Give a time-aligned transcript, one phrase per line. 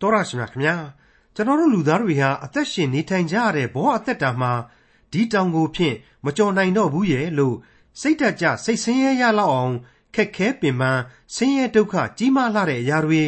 [0.00, 0.76] တော်ရရှိမြခင်ဗျာ
[1.34, 4.52] ကျွန်တော်တို့လူသားတွေဟာအသက်ရှင်နေထိုင်ကြရတဲ့ဘဝအသက်တာမှာ
[5.12, 7.56] ဒီတောင်ကိုဖြင့်မကြော်နိုင်တော့ဘူးရဲ့လို့
[8.00, 9.74] စိတ်ဓာတ်ကြစိတ်ဆင်းရဲရလောက်အောင်
[10.14, 11.02] ခက်ခဲပင်ပန်း
[11.34, 13.22] ဆင်းရဲဒုက္ခကြီးမားလာတဲ့အရာတွေ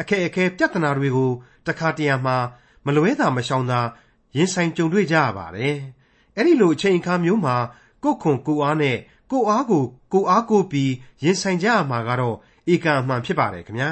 [0.00, 1.30] အခက်အခဲပြဿနာတွေကို
[1.66, 2.36] တခါတရံမှာ
[2.84, 3.80] မလွဲတာမရှောင်တာ
[4.36, 5.76] ရင်ဆိုင်ကြုံတွေ့ကြရပါတယ်
[6.36, 7.56] အဲ့ဒီလိုအချိန်အခါမျိုးမှာ
[8.02, 8.96] ကိုယ်ခွန်ကိုအားနဲ့
[9.30, 10.92] ကိုအားကိုကိုအားကိုပြီး
[11.24, 12.36] ရင်ဆိုင်ကြရမှာကတော့
[12.72, 13.90] ဧကံအမှန်ဖြစ်ပါတယ်ခင်ဗျာ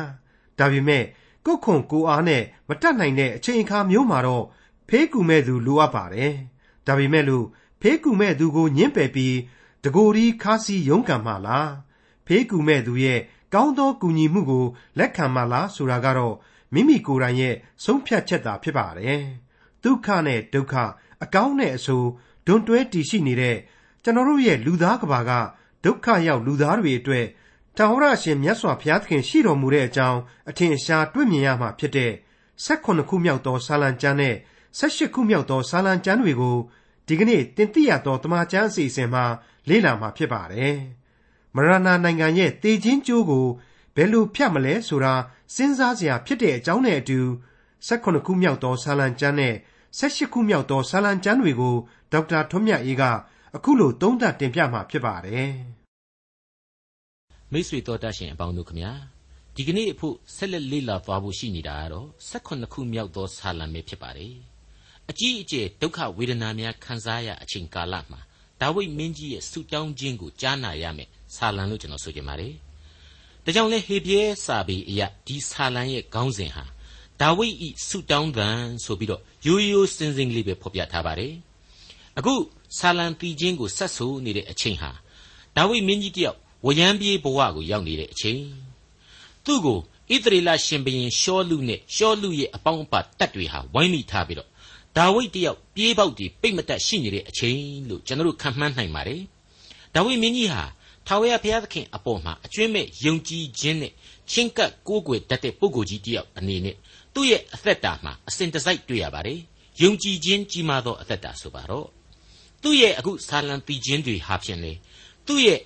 [0.58, 1.04] ဒါပေမဲ့
[1.48, 4.44] ကိုယ်ခွန်ကိုအားနဲ့မတတ်နိုင်တဲ့အချိန်အခါမျိုးမှာတော့
[4.89, 6.32] ဖေးကူမဲ့သူလိုအပ်ပါတယ်
[6.86, 7.46] ဒါပေမဲ့လို့
[7.80, 9.36] ဖေးကူမဲ့သူကိုညှင်းပယ်ပြီး
[9.84, 11.70] တကိုယ်ဒီခါစီရုံးကန်မှလား
[12.26, 13.20] ဖေးကူမဲ့သူရဲ့
[13.54, 14.66] ကောင်းသောကူညီမှုကို
[14.98, 16.34] လက်ခံမှလားဆိုတာကတော့
[16.75, 19.20] မိမိကိုယ်တိုင်ရဲ့ဆုံးဖြတ်ချက်သာဖြစ်ပါတယ်
[19.84, 20.75] ဒုက္ခနဲ့ဒုက္ခ
[21.22, 22.08] အကောင်းနဲ့အဆိုး
[22.46, 23.56] ဒွန်တွဲတည်ရှိနေတဲ့
[24.03, 25.30] ကျွန်တော်တို့ရဲ့လူသားကဘာက
[25.84, 27.26] ဒုက္ခရောက်လူသားတွေအတွက်
[27.81, 32.12] ထာဝရရှင်မြတ်စွာဘုရားသခင်ရှိတော်မူတဲ့အကြောင်းအထင်ရှားတွေ့မြင်ရမှာဖြစ်တဲ့
[32.64, 34.34] 16ခုမြောက်သောစာလံကျမ်းနဲ့
[34.78, 36.57] 18ခုမြောက်သောစာလံကျမ်းတွေကို
[37.07, 39.25] ဒီကနေ့တင်ပြရသောတမန်ကျမ်းအစီအစဉ်မှာ
[39.69, 40.77] လေ့လာမှာဖြစ်ပါတယ်။
[41.55, 43.47] မရဏနိုင်ငံရဲ့တေခြင်းကျိုးကို
[43.97, 45.15] ဘယ်လိုဖြတ်မလဲဆိုတာ
[45.55, 47.20] စဉ်းစားစရာဖြစ်တဲ့အကြောင်းနဲ့အတူ
[47.87, 49.55] 18ခုမြောက်သောစာလံကျမ်းနဲ့
[49.98, 51.77] 18ခုမြောက်သောစာလံကျမ်းတွေကို
[52.13, 53.03] ဒေါက်တာထွန်းမြတ်အေးက
[53.57, 55.78] အခုလိုသုံးသပ်တင်ပြမှာဖြစ်ပါတယ်
[57.53, 58.93] မိတ်ဆွေတော်တတ်ရှင်အပေါင်းတို့ခမညာ
[59.57, 64.35] ဒီကနေ့အဖို့ဆက်လက်လေ့လာသွားဖို့ရှိနေတာကတော့16ခုမြောက်သောဆာလံပဲဖြစ်ပါတယ်
[65.11, 68.21] အကြီးအကျယ်ဒုက္ခဝေဒနာများခံစားရအချိန်ကာလမှာ
[68.61, 72.55] ဒါဝိဒ်မင်းကြီးရဲ့ဆုတောင်းခြင်းကိုကြားနာရမယ်ဆာလံလို့ကျွန်တော်ဆိုချင်ပါတယ်
[73.45, 76.65] ဒါကြောင့်လဲဟေပြဲစာပေအရာဒီဆာလံရဲ့ခေါင်းစဉ်ဟာ
[77.21, 78.49] ဒါဝိဒ်ဤဆုတောင်းသံ
[78.85, 81.33] ဆိုပြီးတော့ရိုးရိုးစင်စင်လေးပဲဖော်ပြထားပါတယ်
[82.19, 82.35] အခု
[82.79, 84.91] ဆာလံတီချင်းကိုဆက်ဆိုနေတဲ့အချိန်ဟာ
[85.57, 88.42] ဒါဝိဒ်မင်းကြီးတယောက် ဝရမ်းပြေးဘဝကိုရောက်နေတဲ့အချိန်
[89.45, 89.78] သူ့ကို
[90.12, 94.48] ဣသရေလရှင်ဘရင်ရှောလူနဲ့ရှောလူရဲ့အပေါင်းအပါတပ်တွေဟာဝိုင်းမိထားပြီးတော့
[94.97, 99.23] ဒါဝိဒ်တယောက်ပြေးပေါက်တီပိတ်မတက်ရှိနေတဲ့အချိန်လို့ကျွန်တော်တို့ခံမှန်းနိုင်ပါတယ်
[99.95, 100.63] ဒါဝိဒ်မင်းကြီးဟာ
[101.07, 103.92] ထာဝရဘုရားသခင်အပေါ်မှာအကျွင့်မဲ့ယုံကြည်ခြင်းနဲ့
[104.30, 106.77] ချင်းကပ်ကိုးကွယ်တတ်တဲ့ပုဂ္ဂိုလ်ကြီးတယောက်အနေနဲ့
[107.14, 109.40] သူ့ရဲ့အသက်တာမှာအစဉ်တစိုက်တွေ့ရပါတယ်
[109.83, 111.89] ယုံကြည်ခြင်းကြီးမားသောအသက်တာဆိုပါတော့
[112.63, 114.73] သူ့ရဲ့အခုဆာလံပီခြင်းတွေဟာဖြင့်လေ
[115.27, 115.61] သူ့ရဲ့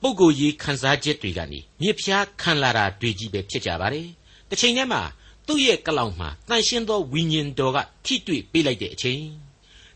[0.00, 4.08] ပုဂ္ဂိုလ်ရေးခံစားချက်တွေကနေမြစ်ဖျားခံလာတာတွေကြီးပဲဖြစ်ကြပါတယ်။
[4.48, 5.02] တစ်ချိန်တည်းမှာ
[5.46, 9.22] သူ့ရဲ့ကလောင်မှာတန်ရှင်းသောဝိညာဉ်တော်ကထိတွေ့ပေးလိုက်တဲ့အချိန်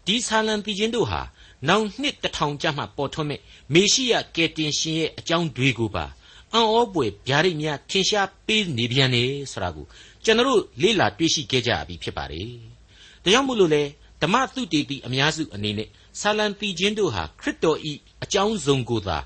[0.06, 1.20] ဒီဆာလံပီခြင်းတို့ဟာ
[1.68, 3.40] နောင်နှစ်တထောင်ကြာမှပေါ်ထွန်းမဲ့
[3.74, 6.04] မေရှိယကယ်တင်ရှင်ရဲ့အကြောင်းတွေကိုပါ
[6.52, 9.86] အံ့ဩပွေဗျာဒိတ်များထင်ရှားပေးနေပြန်နေဆိုတာကို
[10.24, 12.48] ကျွန်တော်လေ့လာတွေ့ရှိခဲ့ကြပြီဖြစ်ပါတယ်။
[13.22, 13.82] ဒါကြောင့်မို့လို့လေ
[14.22, 15.88] ဓမ္မသုတေတိအများစုအနေနဲ့
[16.20, 17.92] ဆာလံပီခြင်းတို့ဟာခရစ်တော်ဤ
[18.24, 19.18] အကြောင်းစုံကိုသာ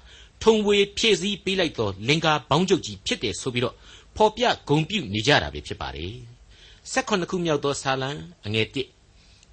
[0.45, 3.75] ထုံဝေဖြည့်ဆည်းပေးလိုက်သောလင်္ကာဘောင်းကျုပ်ကြီးဖြစ်တယ်ဆိုပြီးတော့
[4.17, 6.15] ဖော်ပြဂုံပြုနေကြတာပဲဖြစ်ပါတယ်။
[6.93, 8.11] ၁၈ခုမြောက်သောဆာလံ
[8.47, 8.77] အငယ်၁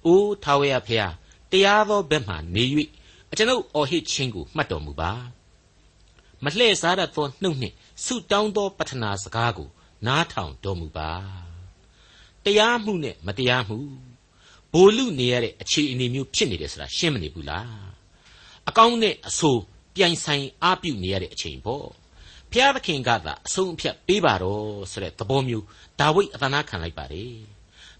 [0.06, 1.12] အိုးထာဝရဖျား
[1.50, 2.64] တရားသောဘက်မှနေ၍
[3.30, 5.10] အကျွန်ုပ်အော်ဟစ်ခြင်းကိုမှတ်တော်မူပါ။
[6.44, 7.74] မလှည့်စားတတ်သောနှုတ်နှင့်
[8.04, 9.68] ဆုတောင်းသောပတ္ထနာစကားကို
[10.06, 11.10] နားထောင်တော်မူပါ။
[12.44, 13.78] တရားမှုနဲ့မတရားမှု
[14.72, 17.66] ဘိုလ်လူနေရတဲ့အခြေအနေမျိုးဖြစ်နေတယ်ဆိုတာရှင်းမနေဘူးလား။
[18.68, 19.62] အကောင်းနဲ့အဆိုး
[19.94, 21.86] ပြိုင်ဆိုင်အားပြုနေရတဲ့အချိန်ပေါ့
[22.52, 25.64] ဘုရားသခင်ကသာအဆုံးအဖြတ်ပေးပါတော့ဆိုတဲ့သဘောမျိုး
[26.00, 27.34] ဒါဝိဒ်အသနာခံလိုက်ပါတယ်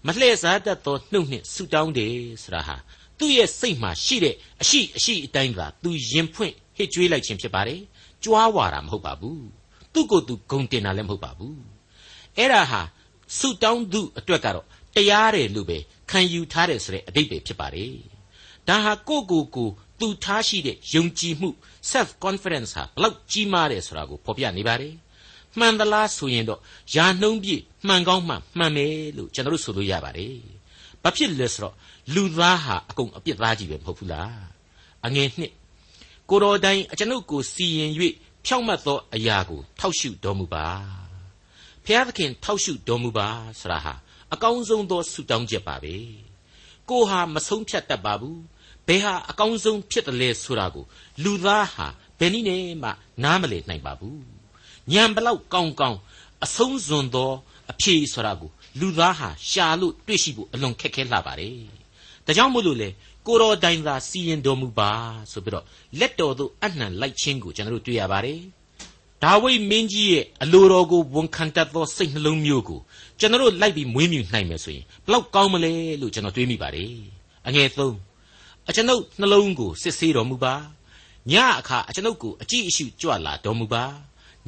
[0.05, 2.75] မလှည့်စားတတ်သောနှုတ်နှင့်ဆူတောင်းတယ်ဆိုတာဟာ
[3.19, 7.81] သူ့ရဲ့စိတ်မှာရှိတဲ့အရှိအရှိအတိုင်းသာသူရင်ဖွင့်ဟစ်ကြွေးလိုက်ခြင်းဖြစ်ပါတယ်
[8.23, 9.45] ကြွားဝါတာမဟုတ်ပါဘူး
[9.93, 11.59] သူ့ကိုယ်သူဂုံတင်တာလည်းမဟုတ်ပါဘူး
[12.37, 12.81] အဲ့ဒါဟာ
[13.37, 14.65] ဆူတောင်းသူအတွက်ကတော့
[14.95, 15.77] တရားတယ်လို့ပဲ
[16.11, 17.95] ခံယူထားတယ်ဆိုတဲ့အဓိပ္ပာယ်ဖြစ်ပါတယ်
[18.67, 21.49] ဒါဟာကိုယ့်ကိုယ်ကိုသူထားရှိတဲ့ယုံကြည်မှု
[21.91, 24.93] self confidence ဟာဘလောက်ကြီးမားတယ်ဆိုတာကိုဖော်ပြနေပါတယ်
[25.59, 26.59] မှန်သလားဆိုရင်တော့
[26.95, 30.37] ယာနှုံးပြည့်မှန်ကောင်းမှမှန်မယ်လို့ကျွန်တော်တို့ဆိုလို့ရပါတယ်
[31.03, 31.75] ဘာဖြစ်လဲဆိုတော့
[32.13, 34.43] လူသားဟာအကုန်အပြစ်သားကြီးပဲမဟုတ်ဘူးလား
[35.05, 35.51] အငယ်နှစ်
[36.29, 37.91] ကိုတော်တိုင်အကျွန်ုပ်ကိုစီရင်၍
[38.45, 40.65] ဖြောက်မတ်သောအရာကို ထောက်ရှုတော်မူပါ
[41.85, 43.27] ဖျားသခင်ထောက်ရှုတော်မူပါ
[43.59, 43.93] ဆိုတာဟာ
[44.33, 45.95] အကောင်းဆုံးသောဆုတောင်းချက်ပါပဲ
[46.89, 48.39] ကိုဟာမဆုံးဖြတ်တတ်ပါဘူး
[48.87, 50.85] ဘယ်ဟာအကောင်းဆုံးဖြစ်တယ်လဲဆိုတာကို
[51.23, 51.87] လူသားဟာ
[52.19, 52.89] ဘယ်နည်းနဲ့မှ
[53.23, 54.21] နားမလည်နိုင်ပါဘူး
[54.91, 55.99] ညံဘလောက်ကောင်းကောင်း
[56.45, 57.31] အဆုံးစွန်သော
[57.71, 58.49] အဖြေဆိုတာကို
[58.79, 61.57] လူသားဟာရှာလို့တွေ့ရှိဖို့အလွန်ခက်ခဲလှပါတယ်
[62.25, 62.89] ဒါကြောင့်မို့လို့လေ
[63.27, 64.91] ကိုတော်တိုင်သာစီရင်တော်မူပါ
[65.31, 65.65] ဆိုပြီးတော့
[65.99, 68.39] လက်တော်သို့အနှံလိုက်ခြင်းကိုကျွန်တော်တို့တွေ့ရပါတယ်
[69.23, 72.79] ဒါဝိဒ်မင်းကြီးရဲ့အလိုတော်ကိုဝန်ခံတတ်သောစိတ်နှလုံးမျိုးကို
[73.19, 75.71] ကျွန်တော်တို့လိုက်ပြီးမွေးမြူနိုင်မယ်ဆိုရင်ဘလောက်ကောင်းမလဲ
[76.01, 76.91] လို့ကျွန်တော်တွေးမိပါတယ်
[77.47, 77.95] အငယ်သုံး
[78.69, 80.53] အကျွန်ုပ်နှလုံးကိုစစ်ဆေးတော်မူပါ
[81.31, 83.83] ညအခါအကျွန်ုပ်ကိုအကြည့်အရှုကြွလာတော်မူပါ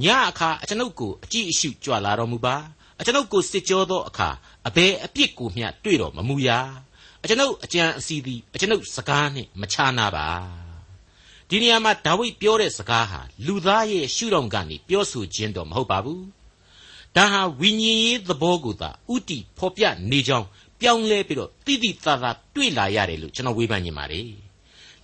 [0.03, 2.56] ညအခါအကျွန်ုပ်ကိုအကြည့်အရှုကြွလာတော်မူပါ
[3.00, 4.29] အကျွန်ုပ်ကိုစစ်ကြောသောအခါ
[4.67, 6.59] အဘယ်အပြစ်ကိုမျှတွေ့တော်မမူရာ
[7.23, 10.27] အကျွန်ုပ်အကြံအစီသည်အကျွန်ုပ်စကားနှင့်မခြားနာပါ
[11.50, 16.25] ဒီနေရာမှာဒါဝိဒ်ပြောတဲ့စကားဟာလူသားရဲ့ရှုထောင့်ကနေပြောဆိုခြင်းတော့မဟုတ်ပါဘူး
[17.15, 20.47] ဒါဟာဝိညာဉ်ရေးသဘောကိုသာဥတီဖော်ပြနေကြောင်း
[20.81, 24.30] ပြောင်းလဲပြီးတော့တိတိသာသာတွေ့လာရတယ်လို့ကျွန်တော်ဝေဖန်နေပါတယ်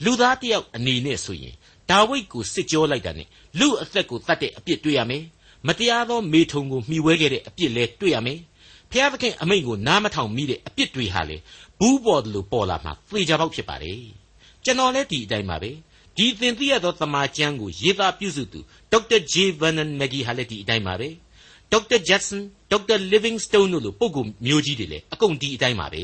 [0.03, 1.55] လူသားတယောက်အနေနဲ့ဆိုရင်
[1.89, 3.27] ဒါဝိဒ်ကိုစစ်ကြောလိုက်တာနဲ့
[3.59, 5.23] လူအသက်ကိုတတ်တဲ့အပြစ်တွေ့ရမယ်
[5.67, 8.39] မတရားသောမေထုံကိုမှီဝဲခဲ့တဲ့အပြစ်လဲတွေ့ရမယ်
[8.91, 11.37] ဖျားသခင်အမိန့်ကိုနားမထောင်မိတဲ့အပြစ်တွေဟာလေ
[11.79, 14.01] ဘူးပေါ်တယ်လို့ပေါ်လာမှာသေချာပေါက်ဖြစ်ပါတယ်
[14.63, 15.71] ကျွန်တော်လည်းဒီအတိုင်းပါပဲ
[16.17, 18.59] ဒီသင်သိရသောတမန်ကျမ်းကိုရေးသားပြုစုသူ
[18.91, 21.09] ဒေါက်တာဂျေဗန်နန်မက်ဂီဟာလည်းဒီအတိုင်းပါပဲ
[21.71, 26.03] ဒေါက်တာဂျက်ဆန်ဒေါက်တာလီဗင်းစတုန်းတို့လိုပုဂ္ဂိုလ်မျိုးကြီးတွေလည်းအကုန်ဒီအတိုင်းပါပဲ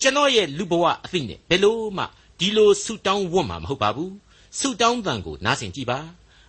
[0.00, 2.04] ကျွန်တော်ရဲ့လူဘဝအသိနဲ့ဘယ်လို့မှ
[2.38, 4.12] ဒီလိုဆူတောင်းဝတ်မှာမဟုတ်ပါဘူး
[4.58, 5.98] ဆူတောင်းတန်ကိုနားဆင်ကြည့်ပါ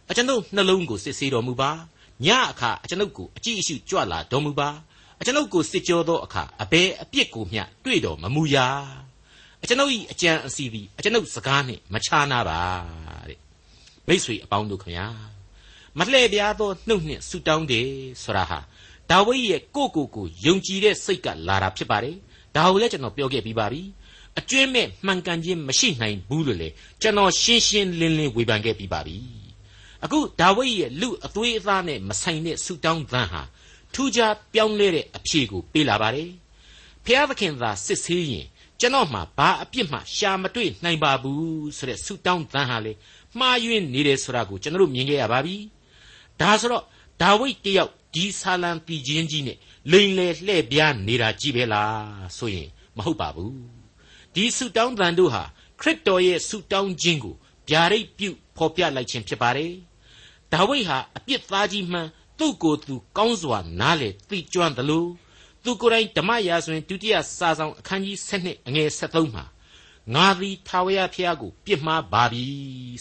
[0.09, 1.71] အကျွန်ုပ်နှလုံးကိုစစ်ဆေးတော်မူပါ
[2.25, 4.69] ညအခါအကျွန်ုပ်ကိုအကြည့်အရှုကြွလာတော်မူပါ
[5.19, 8.67] အကျွန်ုပ်ကိုစစ်ကြောသောအခါအဘယ်အပြစ်ကိုမျှတွေ့တော်မမူရာ
[9.63, 12.59] အကျွန်ုပ်၏အကြံအစီသည်အကျွန်ုပ်စကားနှင့်မခြားနာပါ
[13.29, 13.39] တဲ့
[14.07, 15.32] မိษွေအပေါင်းတို့ခင်ဗျာ
[15.97, 17.87] မလှည့်ပြားသောနှုတ်နှင့်ဆူတောင်းတယ်
[18.23, 18.59] ဆိုတာဟာ
[19.09, 22.15] ဒါဝိဒ်ရဲ့ကိုကိုကိုယုံကြည်တဲ့စိတ်ကလာတာဖြစ်ပါတယ်
[22.55, 23.81] ဒါကိုလည်းကျွန်တော်ပြောခဲ့ပြီးပါပြီ
[24.39, 26.69] အကျွင်းမဲ့မှန်ကန်ခြင်းမရှိနိုင်ဘူးလို့လေ
[27.01, 29.17] ကျွန်တော်ရှင်းရှင်းလင်းလင်းဝေဖန်ခဲ့ပြီးပါပြီ
[30.03, 33.41] အခုဒါဝိဒ်ရဲ့လူအသွေးအသားနဲ့မဆိုင်တဲ့ဆူတောင်းသံဟာ
[33.93, 36.29] ထူးခြားပြောင်းလဲတဲ့အဖြေကိုပေးလာပါတယ်
[37.05, 38.47] ဖျားသခင်သာစစ်ဆေးရင်
[38.79, 42.93] ကျွန်တော်မှဘာအပြစ်မှရှာမတွေ့နိုင်ပါဘူးဆိုတဲ့ဆူတောင်းသံဟာလေ
[43.39, 45.55] မှားယွင်းနေတယ်ဆိုတာကိုကျွန်တော်တို့မြင်ခဲ့ရပါပြီ
[46.41, 46.83] ဒါဆိုတော့
[47.21, 49.57] ဒါဝိဒ်တယောက်ဒီဆာလံတီချင်းကြီးနဲ့
[49.91, 53.55] လိန်လေလှဲ့ပြားနေတာကြည့်ပဲလားဆိုရင်မဟုတ်ပါဘူး
[54.33, 55.43] ဒီဆူတောင်းသံတို့ဟာ
[55.81, 57.35] ခရစ်တော်ရဲ့ဆူတောင်းခြင်းကို
[57.69, 59.73] ဗျာဒိတ်ပြုဖော်ပြလိုက်ခြင်းဖြစ်ပါတယ်
[60.53, 62.07] ဒါဝိဒ်ဟာအပြစ်သားကြီးမှန်
[62.39, 65.09] သူ့ကိုယ်သူကောင်းစွာနားလေသိကျွမ်းတယ်လို့
[65.63, 69.45] သူကိုယ်တိုင်ဓမ္မရာဇဝင်ဒုတိယစာဆောင်အခန်းကြီး7အငယ်73မှာ
[70.15, 72.43] ငါသည်ထာဝရဘုရားကိုပြစ်မှားပါပြီ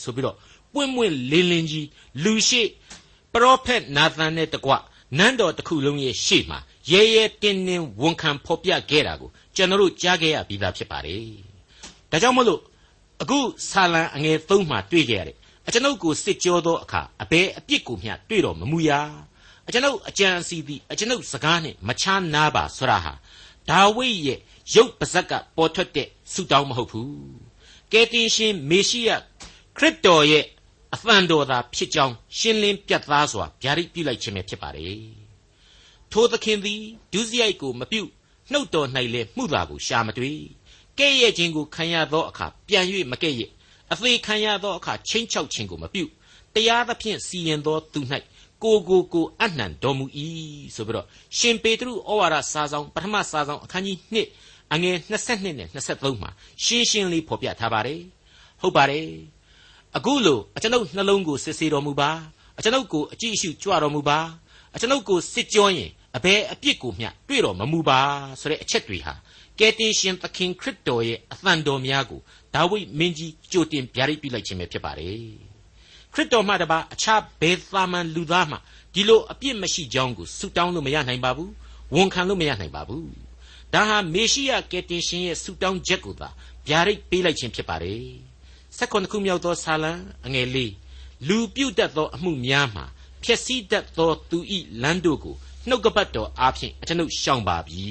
[0.02, 0.36] ဆိုပြီးတော့
[0.72, 1.86] ပွင့်ပွင့်လင်းလင်းကြီး
[2.22, 2.62] လူရှိ
[3.32, 4.72] ပရောဖက်နာသန်နဲ့တကွ
[5.18, 6.58] နန်းတော်တစ်ခုလုံးရဲ့ရှေ့မှာ
[6.90, 11.26] ရဲရဲတင်းတင်းဝန်ခံဖော်ပြခဲ့တာကိုကျွန်တော်တို့ကြားခဲ့ရပြီးသားဖြစ်ပါတယ်။
[12.10, 12.60] ဒါကြောင့်မလို့
[13.22, 13.38] အခု
[13.70, 15.36] ဆာလံအငယ်3မှာတွေ့ကြရတယ်။
[15.66, 19.00] အကျွန်ုပ်ကိုစစ်ကြောသောအခါအဘယ်အပြစ်ကိုမျှတွေ့တော်မမူရာ
[19.68, 23.12] အကျွန်ုပ်အကြံအစီသည်အကျွန်ုပ်စကားနဲ့မချားနာပါဆရာဟာ
[23.68, 24.38] ဒါဝိဒ်ရဲ့
[24.74, 27.12] ရုပ်ပါဇက်ကပေါ်ထွက်တဲ့ဆုတောင်းမဟုတ်ဘူး
[27.92, 29.10] ကယ်တင်ရှင်မေရှိယ
[29.76, 30.44] ခရစ်တော်ရဲ့
[30.94, 35.00] အသံတော်သာဖြစ်ကြောင်းရှင်းလင်းပြတ်သားစွာဗျာဒိတ်ပြုလိုက်ခြင်းပဲဖြစ်ပါတယ်
[36.12, 38.08] ထိုသခင်သည်ဒုစရိုက်ကိုမပြုတ်
[38.52, 40.38] နှုတ်တော်၌လည်းမှုသာကိုရှာမတွေ့
[40.98, 43.50] ကဲ့ရဲ့ခြင်းကိုခံရသောအခါပြန်၍မကဲ့ရဲ့
[43.92, 46.10] အသေးခံရသောအခါချင်းချောက်ခြင်းကိုမပြုတ်
[46.54, 48.00] တရားသဖြင့်စီရင်သောသူ၌
[48.62, 50.04] ကိုကိုကိုအနှံတော်မူ၏
[50.74, 51.06] ဆိုပြီးတော့
[51.38, 56.30] ရှင်ပေတရုဩဝါဒစာဆောင်ပထမစာဆောင်အခန်းကြီး1အငယ်22နဲ့23မှာ
[56.64, 58.00] ရှင်းရှင်းလေးဖော်ပြထားပါတယ်
[58.60, 59.06] ဟုတ်ပါတယ်
[59.96, 62.10] အခုလိုအကျွန်ုပ်နှလုံးကိုစစ်ဆေးတော်မူပါ
[62.58, 64.18] အကျွန်ုပ်ကိုအကြည့်အရှုကြွတော်မူပါ
[64.74, 68.00] အကျွန်ုပ်ကိုစစ်ကြောရင်အဘယ်အပြစ်ကိုမျှတွေ့တော်မမူပါ
[68.40, 69.14] ဆိုတဲ့အချက်တွေဟာ
[69.58, 72.20] ကယ်တင်ရှင်သခင်ခရစ်တော်ရဲ့အသံတော်များကို
[72.54, 75.24] ဒါဝိဒ်မင်းကြီးကြိုတင်ဗျာဒိတ်ပြုလိုက်ခြင်းပဲဖြစ်ပါတယ်
[76.12, 78.56] ခရစ်တော်မှတပါအခြားဘယ်သာမန်လူသားမှ
[78.94, 81.52] ဒီလိုအပြစ်မရှိကြောင်းကိုဆုတောင်းလို့မရနိုင်ပါဘူး
[81.94, 83.08] ဝန်ခံလို့မရနိုင်ပါဘူး
[83.72, 86.28] ဒါဟာမေရှိယကယ်တင်ရှင်ရဲ့ဆုတောင်းချက်ကိုသာ
[86.68, 88.31] ဗျာဒိတ်ပေးလိုက်ခြင်းဖြစ်ပါတယ်
[88.82, 89.92] ဆက်ခွန်ခုမြောက်သောဆာလံ
[90.26, 90.72] အငယ်လေး
[91.28, 92.84] လူပြုတ်တတ်သောအမှုများမှာ
[93.22, 95.34] ဖြည့်ဆည်းတတ်သောသူဤလမ်းတို့ကို
[95.68, 97.86] နှုတ်ကပတ်တော်အားဖြင့်အကျွန်ုပ်ရှောင်ပါပြီ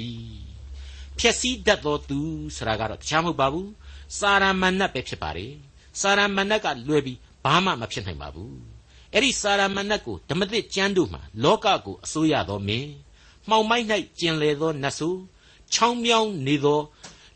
[1.17, 2.19] ဖြည့်ဆည်းတတ်သောသူ
[2.55, 3.69] ဆိုတာကတော့တခြားမဟုတ်ပါဘူး
[4.17, 5.53] စာရမဏတ်ပဲဖြစ်ပါတယ်
[5.99, 8.55] စာရမဏတ်ကလွယ်ပြီးဘာမှမဖြစ်နိုင်ပါဘူး
[9.13, 12.91] အဲ့ဒီစာရမဏတ်ကိုဓမ္မသစ်ကျမ်းတို့မှာလောကကိုအစိုးရသောမင်း
[13.49, 13.85] မှောင်မိုက်၌
[14.19, 15.19] ကျင်လေသောနတ်ဆိုး
[15.73, 16.79] ချောင်းမြောင်းနေသော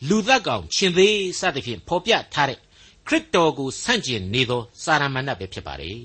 [0.08, 2.60] လူသက်ကောင်ရှင်သေးစသဖြင့်ဖော်ပြထားတဲ့
[3.08, 6.00] ခရစ်တော်ကိုဆန့်ကျင်နေသောစာရမဏတ်ပဲဖြစ်ပါတယ်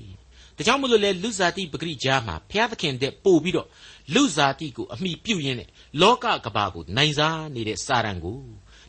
[0.55, 3.67] ဒါကြောင့်မလို့လေလူဇာတိပဂရိကြားမှာဘုရားသခင်တဲ့ပို့ပြီးတော့
[4.13, 5.69] လူဇာတိကိုအမိပြုတ်ရင်းနဲ့
[6.01, 8.39] လောကကဘာကိုနိုင်စားနေတဲ့စာရန်ကို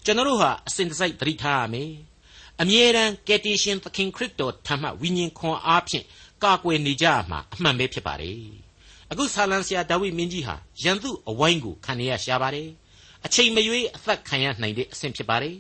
[0.05, 1.93] ကျွန်တော်တို့ဟာအစဉ်တစိုက်သတိထားရမယ်
[2.61, 6.05] အမြဲတမ်းကယ်တင်ရှင်သခင်ခရစ်တော်ထံမှဝိညာဉ်ခွန်အားဖြင့်
[6.43, 8.39] ကာကွယ်နေကြမှာအမှန်ပဲဖြစ်ပါတယ်
[9.11, 12.69] အခုဆာလံဆရာဒါဝိမင်းကြီးဟာရန်သူအဝိုင်းကိုခံရရှာပါတယ်
[13.25, 15.57] အချိန်မရွေးအသက်ခံရနိုင်တဲ့အဆင့်ဖြစ်ပါတယ်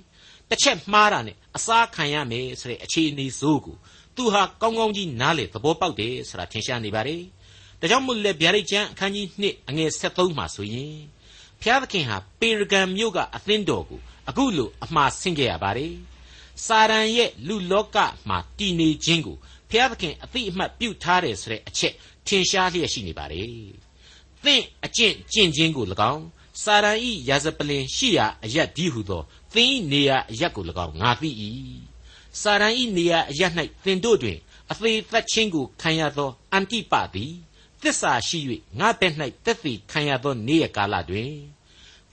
[0.52, 3.76] တစ်ချက်မှားတာနဲ့အစားခံရမယ်ဆိုတဲ့အခြေအနေဆိုးကို
[4.16, 7.22] သူဟာကောင်းကောင်းကြီးနားလေသဘောပေါက်တယ်ဆိုတာထင်ရှားနေပါတယ်
[7.80, 10.94] ဒါကြောင့်မို့လဲဗျာဒိတ်ကျမ်းအခန်းကြီး2အငယ်73မှာဆိုရင်
[11.62, 15.94] ဖျားသခင်ဟာပေရဂံမြို့ကအသင်းတော်ကိုအခုလိုအမှားဆင့်ခဲ့ရပါတယ်
[16.66, 17.96] စာရန်ရဲ့လူလောက
[18.28, 19.36] မှာတည်နေခြင်းကို
[19.70, 21.94] ဘုရားသခင်အသိအမှတ်ပြုထားတယ်ဆိုတဲ့အချက်
[22.26, 23.48] ထင်ရှားလျက်ရှိနေပါတယ်။
[24.44, 26.24] တသင်အကျင့်ကျင့်ခြင်းကို၎င်း
[26.62, 29.22] စာရန်ဤရာဇပလင်ရှိရာအရက်ဒီဟုသော
[29.54, 31.30] သင်ဤနေရာအရက်ကို၎င်းငါသိ၏
[32.40, 33.52] စာရန်ဤနေရာအရက်၌
[33.84, 34.38] သင်တို့တွင်
[34.70, 37.32] အသေးသက်ချင်းကိုခံရသောအန်တိပသည်
[37.82, 38.38] သစ္စာရှိ၍
[38.78, 39.14] ငါဘက်၌
[39.44, 41.32] တက်သည်ခံရသောနေ့ရကာလတွင်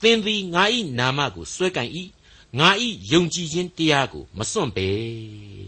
[0.02, 0.64] သင်သည်ငါ၏
[1.00, 1.90] နာမကိုစွဲကင်၏
[2.60, 2.70] ငါ၏
[3.12, 4.88] ယုံကြည်ခြင်းတရားကိုမစွန့်ပေ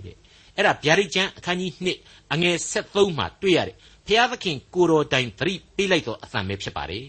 [0.06, 0.18] တဲ့
[0.56, 1.72] အဲ့ဒါဗျာဒိတ်ကျမ်းအခန်းကြီး
[2.04, 7.06] 1အငယ်73မှာတွေ့ရတယ်ဖျားသခင်ကိုတော်တိုင်သတိပေးလိုက်သောအသံပဲဖြစ်ပါတယ်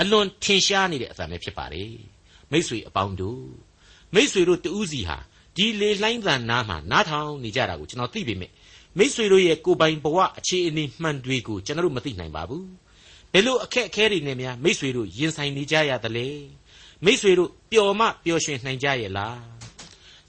[0.00, 1.94] အလွန်ထင်ရှားနေတဲ့အသံပဲဖြစ်ပါတယ်
[2.52, 3.44] မိษွေအပေါင်းတို့
[4.14, 5.18] မိษွေတို့တူးစီဟာ
[5.56, 8.50] ဒီလေလှိုင်းသံနားမှာနားထောင်နေကြတာကိုကျွန်တော်သိပေမဲ့
[8.98, 12.66] မိษွေတို့ရဲ့ကိုပိုင်ဘဝအခြေအနေမှန်တွေကိုကျွန်တော်တို့မသိနိုင်ပါဘူး
[13.32, 16.28] ဘယ်လိုအခက်အခဲတွေနဲ့များမိษွေတို့ရင်ဆိုင်နေကြရသလဲ
[17.04, 19.40] မိษွေတို့ပျော်မပျော်ရွှင်နိုင်ကြရဲ့လား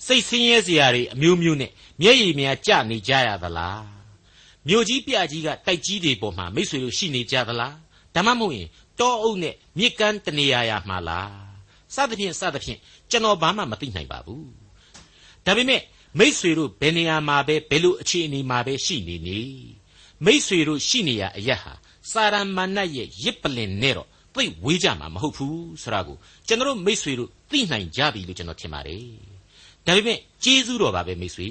[0.06, 1.72] စိတ်ဆင်းရဲစရာတွေအမျိုးမျိုးနဲ့
[2.02, 3.84] မျက်ရည်များကျနေကြရသလား
[4.68, 7.76] မြို့ကြီးပြကြီးကတိုက်ကြီးတွေပေါ်မှာမိษွေတို့ရှိနေကြသလား
[8.16, 8.68] ဒါမှမဟုတ်ရင်
[9.00, 11.32] တောအုပ်နဲ့မြစ်ကမ်းတနေရာရာမှာလား
[11.96, 12.80] စသဖြင့်စသဖြင့်
[13.12, 14.50] ကျွန်တော်ဘာမှမသိနိုင်ပါဘူး
[15.46, 15.82] ဒါပေမဲ့
[16.20, 19.40] မိษွေတို့ဘယ်နေရာမှာပဲဘယ်လိုအခြေအနေမှာပဲရှိနေနေ
[20.26, 21.74] မိษွေတို့ရှိနေရအရက်ဟာ
[22.12, 29.06] စာရမဏတ်ရဲ့ရစ်ပလင်နဲ့တော့သိဝေးကြမှာမဟုတ်ဘူးဆိုတာကိုကျွန်တော်မိษွေတို့သိနိုင်ကြပြီလို့ကျွန်တော်ထင်ပါတယ်
[29.86, 31.50] ဒါပေမဲ့ကျေးဇူးတော်ပါပဲမိษွေ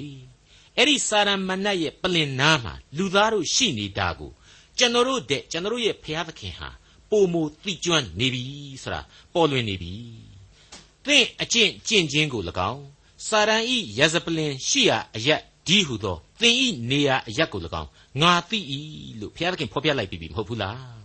[0.77, 4.31] အဲ့ဒီစာရမဏတ်ရဲ့ပလင်နားမှာလူသားတို့ရှိနေတာကို
[4.77, 6.69] ကျွန်တော်တို့တဲ့ကျွန်တော်တို့ရဲ့ဘုရားသခင်ဟာ
[7.12, 8.44] ပုံမူတိကျွမ်းနေပြီ
[8.82, 9.00] ဆိုတာ
[9.32, 9.92] ပေါ်လွင်နေပြီ
[11.06, 12.82] သင်အကျင့်ကျင့်ခြင်းကို၎င်း
[13.28, 17.88] စာရန်ဤရဇပလင်ရှိရာအရက်ဒီဟုသောသင်ဤနေရာအရက်ကို၎င်း
[18.22, 18.58] ငါသိ၏
[19.20, 21.02] လို့ဘုရားသခင်ဖော်ပြလိုက်ပြီမဟုတ်ဘူးလား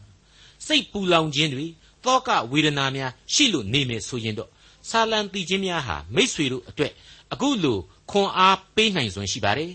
[0.67, 1.65] စိတ်ပူလောင်ခြင်းတွေ
[2.05, 4.49] တောကဝေဒနာများရှိလို့နေမယ်ဆိုရင်တော့
[4.89, 6.91] ဆာလံတီခြင်းများဟာမိษွေတို့အတွက်
[7.33, 7.77] အခုလို
[8.11, 9.71] ခွန်အားပေးနိုင်စွမ်းရှိပါတယ်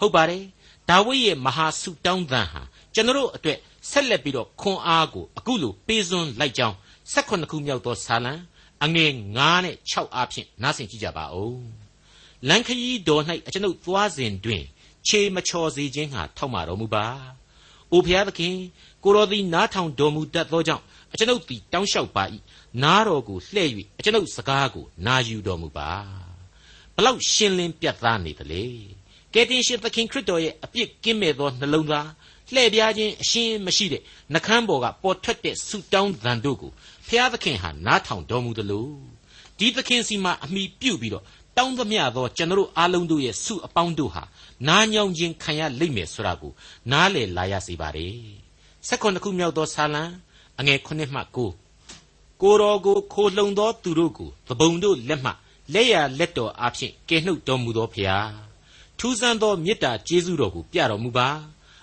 [0.00, 0.42] ဟုတ်ပါတယ်
[0.90, 2.62] ဒါဝိဒ်ရဲ့မဟာဆုတောင်းသံဟာ
[2.94, 3.58] ကျွန်တော်တို့အတွက်
[3.90, 6.76] ဆက်လက်ပြီးတော့ခွန်အားကိုအခုလိုပေးစွန်းလိုက်ကြောင်း
[7.12, 8.32] 16ခုမြောက်သောဆာလံ
[8.84, 11.60] အငယ်9နဲ့6အားဖြင့်နားဆင်ကြည့်ကြပါဦး
[12.48, 14.62] လန်ခရီးတော်၌အကျွန်ုပ်သွားစဉ်တွင်
[15.08, 17.06] ခြေမချော်စေခြင်းဟာထောက်မှတော်မူပါ။
[17.92, 18.56] အိုဘုရားသခင်
[19.04, 22.24] ကိုတော်သည်နားထောင်တော်မူတတ်သောကြောင့်အကျွန်ုပ်သည်တောင်းလျှောက်ပါ၏။
[22.82, 25.90] နားတော်ကိုလှဲ့၍အကျွန်ုပ်စကားကိုနာယူတော်မူပါ။
[26.94, 28.64] ဘလောက်ရှင်းလင်းပြတ်သားနေသလဲ။
[29.34, 32.08] ကယ်တင်ရှင်သခင်ခရစ်တော်ရဲ့အပြစ်ကင်းမဲ့သောနှလုံးသား
[32.54, 36.72] လှည့်ပြားခြင်းအရှင်းမရှိတဲ့နှကမ်းပေါ်ကပေါ်ထွက်တဲ့ဆုတောင်းသံတို့ကို
[37.08, 38.88] ဖျားသခင်ဟာနားထောင်တော်မူသလို
[39.58, 41.24] ဒီသခင်စီမှာအမိပြုတ်ပြီးတော့
[41.56, 44.22] တောင်းသမျှသောကျွန်တော်အားလုံးတို့ရဲ့ဆုအပေါင်းတို့ဟာ
[44.68, 46.52] နားညောင်းခြင်းခံရလိမ့်မယ်ဆိုတာကို
[46.92, 48.08] နားလည်လာရစေပါ रे
[48.86, 50.02] ဆက်ခွန်တစ်ခုမြောက်သောဆာလံ
[50.58, 51.36] အငယ်9မှ9
[52.42, 55.30] ကိုတော်ကိုခိုလှုံသောသူတို့ကိုသဘုံတို့လက်မှ
[55.74, 58.30] လက်ရလက်တော်အဖျင်ကယ်နှုတ်တော်မူသောဖျား
[58.98, 61.28] ထူးဆန်းသောမေတ္တာကျေးဇူးတော်ကိုပြတော်မူပါ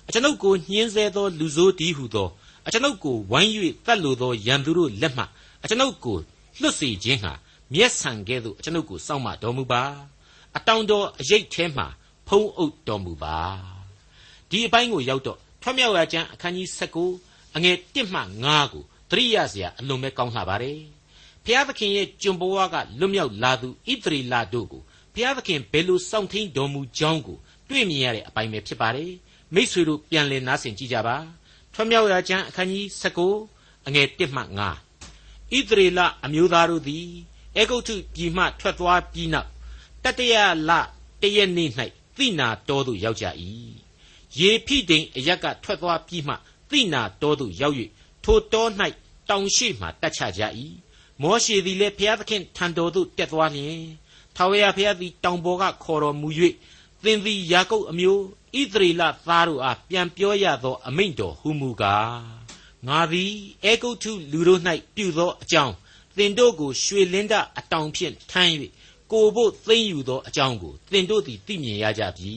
[0.08, 2.30] အကျွန်ုပ်ကိုညှင်းဆဲသောလူဆိုးတည်းဟုသော
[2.68, 3.52] အကျွန်ုပ်ကိုဝိုင်း၍
[3.86, 5.24] တတ်လိုသောရန်သူတို့လက်မှ
[5.64, 6.18] အကျွန်ုပ်ကို
[6.62, 7.34] လွတ်စေခြင်းဟာ
[7.74, 9.84] မျက်ဆန်ကဲ့သို့အကျွန်ုပ်ကိုစောင့်မတော်မူပါ
[10.58, 11.84] အတောင်တော်အရေးထဲမှ
[12.28, 13.38] ဖုံးအုပ်တော်မူပါ
[14.50, 16.68] ဒီအပိုင်းကိုရောက်တော့ထွတ်မြောက်ရာကျမ်းအခန်းကြီး
[17.14, 20.80] 19အငယ်1မှ9ကိုသတိရစရာအလွန်ပဲကောင်းလှပါတယ်
[21.46, 24.82] ဖျားသခင်ရဲ့ကျွန်ဘဝကလွတ်မြောက်လာသူဣသရေလတို့ကို
[25.16, 27.38] ဖျားသခင်ဘယ်လိုစောင့်ထိန်တော်မူကြောင်းကို
[27.70, 29.12] တွေ့မြင်ရတဲ့အပိုင်းပဲဖြစ်ပါတယ်
[29.54, 31.18] မိษွေတို့ပြန်လည်နားဆင်ကြည့်ကြပါ
[31.74, 32.86] ထွတ်မြောက်ရာကျမ်းအခန်းကြီး
[33.34, 34.60] 19အငယ်1မှ9
[35.56, 37.08] ဣသရေလအမျိုးသားတို့သည်
[37.56, 39.50] အေဂုတ်ထုပြည်မှထွက်သွားပြီးနောက်
[40.04, 40.36] တတရ
[40.70, 40.72] လ
[41.22, 41.70] တရက်နေ့၌
[42.18, 43.26] သိနာတော်သို့ရောက်ကြ၏
[44.40, 46.36] ယေဖိဒိန်အရက်ကထွက်သွားပြီးမှ
[46.70, 47.76] သိနာတော်သို့ရောက်၍
[48.24, 48.66] ထိုတော၌
[49.30, 50.44] တောင်ရှိမှတတ်ချကြ၏
[51.22, 53.82] မောရှေသည်လည်းဘုရားသခင်ထံတော်သို့တက်သွားလျင်
[54.36, 56.30] ထာဝရဘုရားသည်တောင်ပေါ်ကခေါ်တော်မူ၍
[57.04, 58.24] သင်သည်ယာကုပ်အမျိုး
[58.60, 62.44] ဣသရေလသားတို့အားပြန်ပြောရသော အမိန့်တော်ဟူမူကား
[62.88, 63.34] ငါသည်
[63.64, 64.62] အေဂုတ်ထုလူတို့၌
[64.96, 65.74] ပြုသောအကြောင်း
[66.18, 68.52] သင်တို့ကိုရွှေလင်းဒအတောင်ဖြင့်ထမ်း၍
[69.12, 72.34] ကိုဖို့သိမ့်ယူသောအကြောင်းကိုသင်တို့သည်သိမြင်ရကြပြီ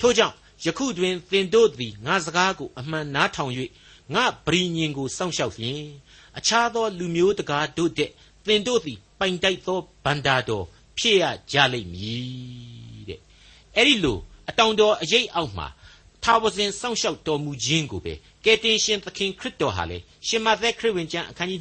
[0.00, 3.52] ထို့ကြောင့်ယခုတွင်သင်တို့သည်ငါစကားကိုအမှန်နားထောင်၍
[4.14, 5.82] ငါပရိညင်ကိုစောင့်ရှောက်လျင်
[6.38, 8.10] အခြားသောလူမျိုးတကားတို့တဲ့
[8.46, 10.64] သင်တို့သည်ပိုင်တိုက်သောဗန္တာတော်
[10.98, 13.20] ဖြစ်ရကြလိမ့်မည်တဲ့
[13.76, 15.66] အဲ့ဒီလို အတောင်တော်အရေးအောက်မှာ
[16.22, 21.60] ထာဝစဉ်စောင့်ရှောက်တော်မူခြင်းကိုပဲကယ်တင်ရှင်သခင်ခရစ်တော်ဟာလေရှင်မသက်ခရစ်ဝင်ကျမ်းအခန်းကြီး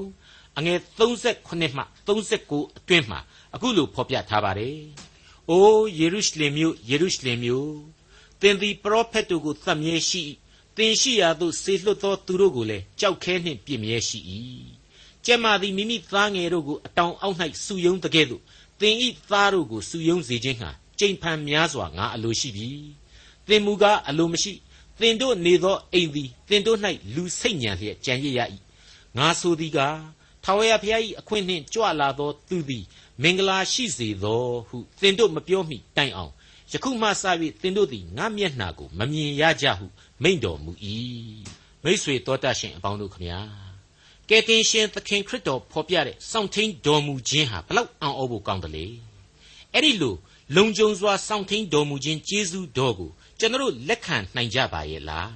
[0.00, 3.20] 23အငယ်38မှ39အတွင်းမှာ
[3.54, 4.76] အခုလိုဖော်ပြထားပါတယ်။
[5.50, 7.72] အိုးယေရုရှလင်မြို့ယေရုရှလင်မြို့
[8.40, 10.24] သင်သည်ပရောဖက်တို့ကိုသတ်မြဲရှိ
[10.76, 14.18] သင်ရှိရာသို့ဆေလွတ်သောသူတို့ကိုလည်းကြောက်ခဲနှင့်ပြည့်မြဲရှိ၏။
[15.26, 18.42] ကျမသည်မိမိသားငယ်တို့ကိုအတောင်အောက်၌စုယုံတကဲ့သို့
[18.80, 20.70] သင်ဤသားတို့ကိုစုယုံစေခြင်းဟာ
[21.00, 22.68] ကြိမ်ဖန်များစွာငါအလိုရှိပြီ
[23.48, 24.52] သင်မူကားအလိုမရှိ
[25.00, 26.78] သင်တို့နေသောအိမ်သည်သင်တို့၌
[27.14, 28.40] လူစိတ်ညံလျက်ကြံရစ်ရ၏
[29.16, 29.98] ငါဆိုသည်ကား
[30.44, 32.84] ထာဝရဘုရား၏အခွင့်နှင့်ကြွလာသောသူသည်
[33.22, 36.32] မင်္ဂလာရှိစေသောဟုသင်တို့မပြောမိတိုင်အောင်
[36.72, 37.24] ယခုမှစ၍
[37.62, 39.86] သင်တို့သည်ငါမျက်နှာကိုမမြင်ရကြဟု
[40.22, 40.72] မိန့်တော်မူ၏
[41.84, 43.40] မိษွေတော်တတ်ရှင်အပေါင်းတို့ခမညာ
[44.28, 48.86] ကယ်တင်ရှင်သခင်ခရစ်တော်ဖော်ပြတဲ့စောင့်ထိန်တော်မူခြင်းဟာဘလောက်အံ့ဩဖို့ကောင်းတယ်လေ
[49.74, 50.14] အဲ့ဒီလို
[50.56, 55.30] လုံခြုံစွာစောင့်ထိန်တော်မူခြင်းကျေးဇူးတော်ကိုကျွန်တော်လက်ခံနိုင်ကြပါရဲ့လား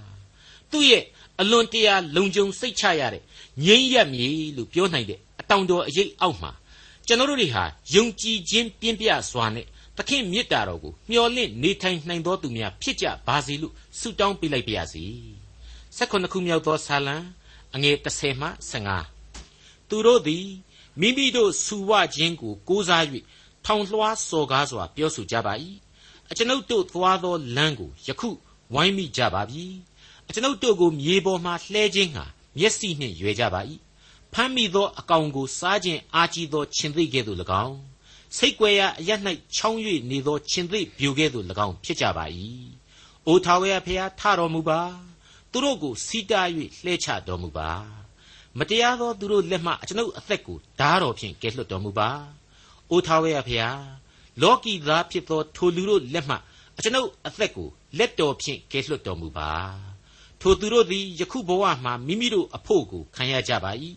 [0.70, 1.04] သူ့ရဲ့
[1.40, 3.22] အလွန်တရာလုံခြုံစိတ်ချရတဲ့
[3.64, 6.50] ငြိမ်းရမြေလို့ပြောနိုင်တဲ့အတောင်တော်အရေးအောက်မှာ
[7.06, 9.66] ကျွန်တော်တို့တွေဟာယုံကြည်ခြင်းပြင်းပြစွာနဲ့
[9.96, 15.04] သခင်မေတ္တာတော်ကိုမျှော်လင့်နေထိုင်နိုင်သောသူများဖြစ်ကြပါစေလို့ဆုတောင်းပေးလိုက်ပါရစေ။
[15.96, 17.16] ၁၉ခုမြောက်သောဆာလံ
[17.74, 20.46] အငယ်30မှ15သူတို့သည်
[21.00, 23.04] မိမိတို့စူဝခြင်းကိုကိုးစား၍
[23.64, 25.52] ထောင်လွှားစော်ကားစွာ ပြောဆိုကြပါ၏။
[26.30, 28.28] အကျွန်ုပ်တို့သွားသောလမ်းကို ယခု
[28.74, 29.64] ဝိုင်းမိကြပါပြီ။
[30.28, 32.24] အကျွန်ုပ်တို့ကို မြေပေါ်မှလှဲခြင်းဟာ
[32.58, 33.60] မျက်စိနှင့်ရွယ်ကြပါ၏
[34.32, 37.78] ဖမ်းမိသောအကောင်ကိုစားခြင်းအာကြီးသောခြင်သိကဲ့သို့၎င်း
[38.36, 39.10] စိတ်ွယ်ရာအရ၌
[39.54, 39.78] ချောင်း၍
[40.10, 42.24] နေသောခြင်သိပြိုကဲ့သို့၎င်းဖြစ်ကြပါ၏
[43.26, 44.80] အိုထာဝရဖျားထတော်မူပါ
[45.50, 46.48] သူတို့ကိုစီးတား၍
[46.84, 47.70] လှဲချတော်မူပါ
[48.58, 52.10] မတရားသောသူတို့လက်မှအကျွန်ုပ်အသက်ကိုဓာတော်ဖြင့်ကယ်လွတ်တော်မူပါ
[52.90, 53.80] အိုထာဝရဖျား
[54.42, 56.36] လောကီသားဖြစ်သောထိုလူတို့လက်မှ
[56.76, 59.50] အကျွန်ုပ်အသက်ကိုလက်တော်ဖြင့်ကယ်လွတ်တော်မူပါ
[60.40, 63.72] ထိုသူတို့သည်ယခုဘဝမှာမိမိတို့အဖို့ကိုခံရကြပါ၏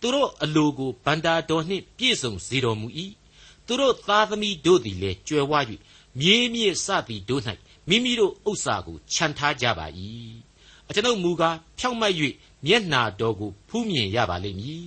[0.00, 2.88] သူတို့အလိုကိုဗန္တာတော်နှင့်ပြည့်စုံစေတော်မူ၏
[3.66, 5.52] သူတို့သားသမီးတို့သည်လည်းကြွယ်ဝ၍
[6.20, 7.42] မြေးမြေစသည်တို့၌
[7.88, 9.86] မိမိတို့ဥစ္စာကိုခြံထားကြပါ၏
[10.88, 12.14] အကျွန်ုပ်မူကားဖြောင့်မတ်၍
[12.66, 14.86] မျက်နာတော်ကိုဖူးမြင်ရပါလိမ့်မည်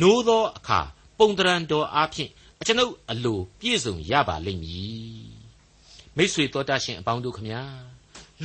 [0.00, 0.80] နိုးသောအခါ
[1.18, 2.30] ပုံတရံတော်အားဖြင့်
[2.60, 5.28] အကျွန်ုပ်အလိုပြည့်စုံရပါလိမ့်မည်
[6.16, 7.62] မိတ်ဆွေတော်တတ်ရှင်အပေါင်းတို့ခမညာ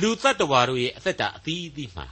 [0.00, 2.06] လူတ attva တို့ရဲ့အသက်တာအသီးသီးမှာ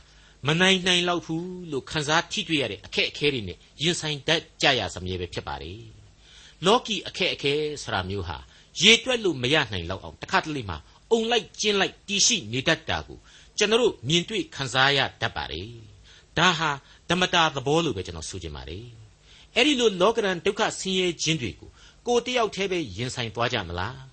[0.47, 5.80] မနိုင်နိုင်လောက်ဘူးလို့ခန်းစားထိတွေ့ရတဲ့အခက်အခဲတွေနဲ့ရင်ဆိုင်တတ်ကြရစမြဲပဲဖြစ်ပါတယ်။
[6.66, 8.37] လောကီအခက်အခဲဆိုတာမျိုးဟာ
[8.82, 10.76] ရေတွက်လို့မရနိုင်လောက်အောင်တစ်ခါတလေမှ
[11.10, 13.19] အုံလိုက်ကျင်းလိုက်တီရှိနေတတ်တာကို
[13.58, 15.69] ကျွန်တော်တို့မြင်တွေ့ခန်းစားရတတ်ပါတယ်။
[16.38, 16.71] ဒါဟာ
[17.10, 18.86] ဓမ္မတာသဘောလို့ပဲကျွန်တော်ဆိုချင်ပါတယ်။
[19.56, 21.71] အဲ့ဒီလိုလောကရန်ဒုက္ခဆင်းရဲခြင်းတွေကို
[22.06, 23.97] ကိုတယောက်တည်းပဲရင်ဆိုင်သွားကြမလား။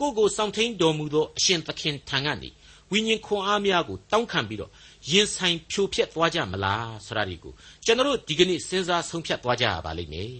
[0.00, 2.50] ကိုကိုစောင့်ထိန်တော်မူသောအရှင်သခင်ထံကနေ
[2.90, 4.70] ဝိညာဉ်ခွန်အားများကိုတောင်းခံပြီးတော့
[5.10, 7.52] ရင်ဆိုင်ဖြိုဖျက်သွားကြမလားဆိုတာဒီကို
[7.84, 10.32] ကျွန်တော်တို့ဒီကနေ့စဉ်းစားဆုံးဖြတ်သွားကြရပါလိမ့်မယ်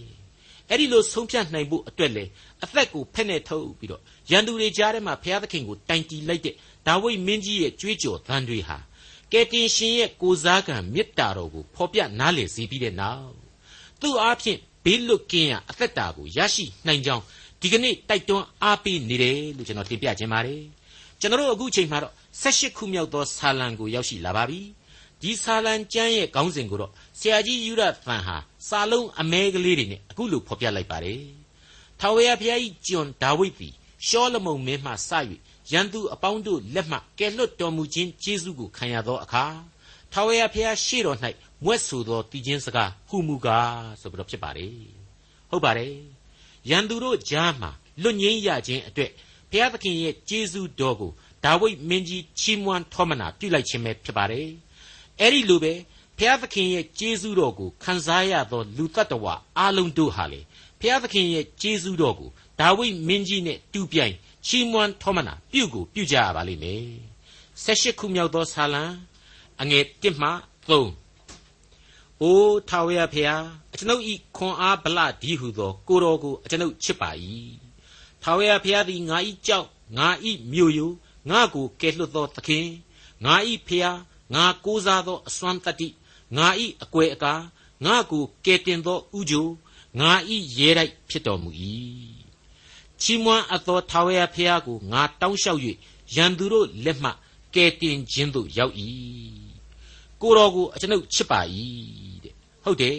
[0.69, 2.25] အဲ့ဒီလိုဆုံးဖြတ်နိုင်ဖို့အတွက်လေ
[2.63, 6.55] အသက်ကိုဖက်နဲ့ထုတ်ပြီးတော့ရန်သူတွေကြားထဲမှာဘုရားသခင်ကိုတိုင်တီလိုက်တဲ့
[6.87, 8.77] ဒါဝိဒ်မင်းကြီးရဲ့ကြွေးကြော်သံတွေဟာ
[9.31, 13.33] ကယ်တင်ရှင်ရဲ့ကိုစားကံမေတ္တာတော်ကိုဖော်ပြနားလည်စေပြီးတဲ့နောက်
[14.01, 17.23] သူ့အားဖြင့် ဘေးလွတ်ကင်းရအသက်တာကိုရရှိနိုင်ကြောင်း
[17.61, 20.61] ဒီကနေ့တိုက်တွန်းအားပေးနေတယ်လို့ကျွန်တော်တင်ပြခြင်းပါတယ်
[21.19, 24.61] ကျွန်တော်တို့အခုချိန်မှာတော့18ခုမြောက်သောဆာလံကိုရောက်ရှိလာပါပြီ
[25.21, 28.37] ဒီဆာလံကျမ်းရဲ့ခေါင်းစဉ်ကိုတော့ဆရာကြီးယူရသန်ဟာ
[28.69, 31.21] စာလုံးအမဲကလေးတွေနဲ့အခုလိုဖော်ပြလိုက်ပါတယ်
[31.99, 33.73] ထာဝရဘုရား၏ကျွန်ဒါဝိဒ်သည်
[34.07, 35.11] ရှောလမုန်မင်းမှစ၍
[35.71, 39.45] ရန်သူအပေါင်းတို့လက်မှကယ်လွတ်တော်မူခြင်းကျေးဇူးကိုခံရသောအခါ
[40.13, 41.17] ထာဝရဘုရားရှေ့တော်၌
[41.63, 44.75] မွဲ့ဆိုသောတည်ခြင်းစကားဟုမူကားဆိုပြီးတော့ဖြစ်ပါတယ်
[45.49, 45.95] ဟုတ်ပါတယ်
[46.69, 47.71] ရန်သူတို့ကြားမှာ
[48.01, 49.11] လွတ်ငင်းရခြင်းအတွက်
[49.51, 51.11] ဘုရားသခင်ရဲ့ကျေးဇူးတော်ကို
[51.45, 54.47] ဒါဝိဒ်မင်းကြီးချီးမွမ်းထောမနာပြုလိုက်ခြင်းပဲဖြစ်ပါတယ်။
[55.21, 55.73] အဲဒီလိုပဲ
[56.17, 60.41] ဘုရားသခင်ရဲ့ကျေးဇူးတော်ကိုခံစားရသောလူတ attva အားလုံးတို့ဟာလေ
[60.79, 64.13] ဘုရားသခင်ရဲ့ကျေးဇူးတော်ကိုဒါဝိဒ်မင်းကြီးနဲ့တူပြိုင်
[64.47, 66.83] ချီးမွမ်းထောမနာပြုကိုပြုကြရပါလိမ့်မယ်။
[67.63, 68.83] ၁၈ခုမြောက်သောဆာလံ
[69.61, 70.29] အငယ်1မှ
[70.69, 73.43] 3အိုထာဝရဖျား
[73.73, 77.09] အကျွန်ုပ်ဤခွန်အားဗလဒီဟုသော ကိုတော်ကိုအကျွန်ုပ်ချစ်ပါ၏
[78.21, 80.91] ထာဝရဖျားသည်ငါဤကြောက်ငါဤမြို့ယို
[81.29, 82.67] ငါကိုကယ်လွတ်သောသခင်
[83.25, 83.97] ငါဤဖျား
[84.33, 85.87] ငါကိုးစားသောအစွမ်းတတ္တိ
[86.37, 87.33] ငါဤအကွယ်အကာ
[87.85, 89.47] ငါကိုကယ်တင်သောဥကြို
[89.99, 91.49] ငါဤရဲတိုက်ဖြစ်တော်မူ၏
[93.01, 95.61] ချီးမွမ်းအပ်သောထာဝရဘုရားကိုငါတောင်းလျှောက်၍
[96.15, 97.11] ရန်သူတို့လက်မှ
[97.55, 98.73] ကယ်တင်ခြင်းသို့ရောက်၏
[100.21, 101.39] ကိုတော်ကိုအကျွန်ုပ်ချစ်ပါ၏
[102.23, 102.97] တဲ့ဟုတ်တယ်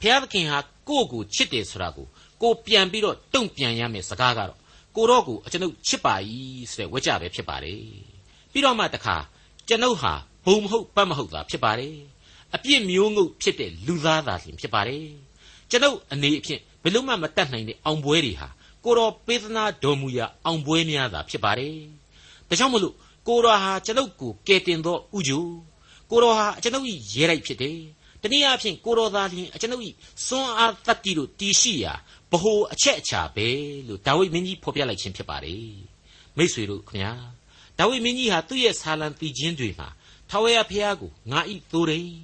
[0.00, 0.58] ဘုရားသခင်ဟာ
[0.88, 2.06] ကိုယ့်ကိုချစ်တယ်ဆိုတာကို
[2.42, 4.58] ကိုပြန်ပြီးတော့တုံ့ပြန်ရမယ်စကားကတော့
[4.96, 6.14] ကိုတော့ကိုအကျွန်ုပ်ချစ်ပါ၏
[6.72, 7.82] ဆိုတဲ့ဝကြပဲဖြစ်ပါတယ်
[8.52, 9.16] ပြီးတော့မှတခါ
[9.68, 10.12] ကျွန်ုပ်ဟာ
[10.44, 11.94] ဘုံမဟုတ်ပတ်မဟုတ်တာဖြစ်ပါတယ်
[12.54, 15.04] အပြစ်မျိုးငုတ်ဖြစ်တဲ့လူသားသာလျှင်ဖြစ်ပါတယ်
[15.70, 18.48] ကျွန်ုပ်အနေအဖြင့်ဘယ်လို့မှမတတ်နိုင်တဲ့အောင်ပွဲတွေဟာ
[18.84, 21.74] ကိုတော်ပေးသနာတော်မူရာအောင်ပွဲများသာဖြစ်ပါတယ်
[22.48, 22.94] ဒါကြောင့်မလို့
[23.28, 25.44] ကိုတော်ဟာကျွန်ုပ်ကိုကယ်တင်သောဥကြို
[26.10, 27.78] ကိုတော်ဟာကျွန်ုပ်၏ရဲလိုက်ဖြစ်တယ်
[28.22, 29.84] တနည်းအားဖြင့်ကိုတော်သားလျှင်ကျွန်ုပ်၏
[30.26, 31.94] စွမ်းအားတတ္တိတို့တည်ရှိရာ
[32.30, 33.48] ဘ ਹੁ အချက်အချာပဲ
[33.88, 35.72] လို့ဒါဝိဒ်မင်းကြီးဖော်ပြလိုက်ခြင်းဖြစ်ပါတယ်
[36.36, 37.12] မိษွေတို့ခင်ဗျာ
[37.78, 39.88] ဒါဝိဒ်မင်းကြီးဟာသူ့ရဲ့ဆာလံတည်ခြင်းတွေမှာ
[40.30, 42.16] ထာဝရဘုရားကိုငါဤသိုးရိန်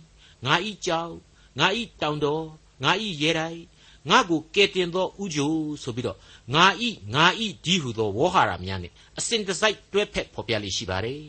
[0.47, 1.15] ငါဤကြောက်
[1.59, 2.45] ငါဤတောင်တော်
[2.85, 3.63] ငါဤရဲတိုင်း
[4.11, 6.19] ငါကိုကဲတင်သောဥကြိုဆိုပြီးတော့
[6.55, 11.23] ငါဤငါဤဒီဟုသောဝေါဟာရများနဲ့အစဉ်တစိုက်တွဲဖက်ဖော်ပြလိရှိပါတယ်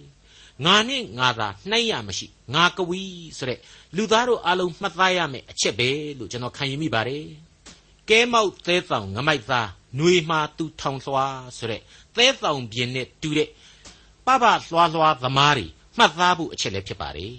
[0.63, 3.01] ငါနဲ့ငါသာနှိုင်းရမရှိငါကဝီ
[3.37, 3.59] ဆိုတဲ့
[3.95, 5.89] လူသားတို့အလုံးမှတ်သားရမယ်အချက်ပဲ
[6.19, 7.25] လို့ကျွန်တော်ခံယူမိပါတယ်
[8.09, 11.25] ကဲမောက်သဲဆောင်ငမိုက်သားຫນွေမှာသူထောင်လွှာ
[11.57, 11.81] ဆိုတဲ့
[12.15, 13.49] သဲဆောင်ပြင်းနဲ့တူတဲ့
[14.25, 15.65] ပပလွှာလွှာသမားတွေ
[15.97, 17.35] မှတ်သားဖို့အချက်လည်းဖြစ်ပါတယ်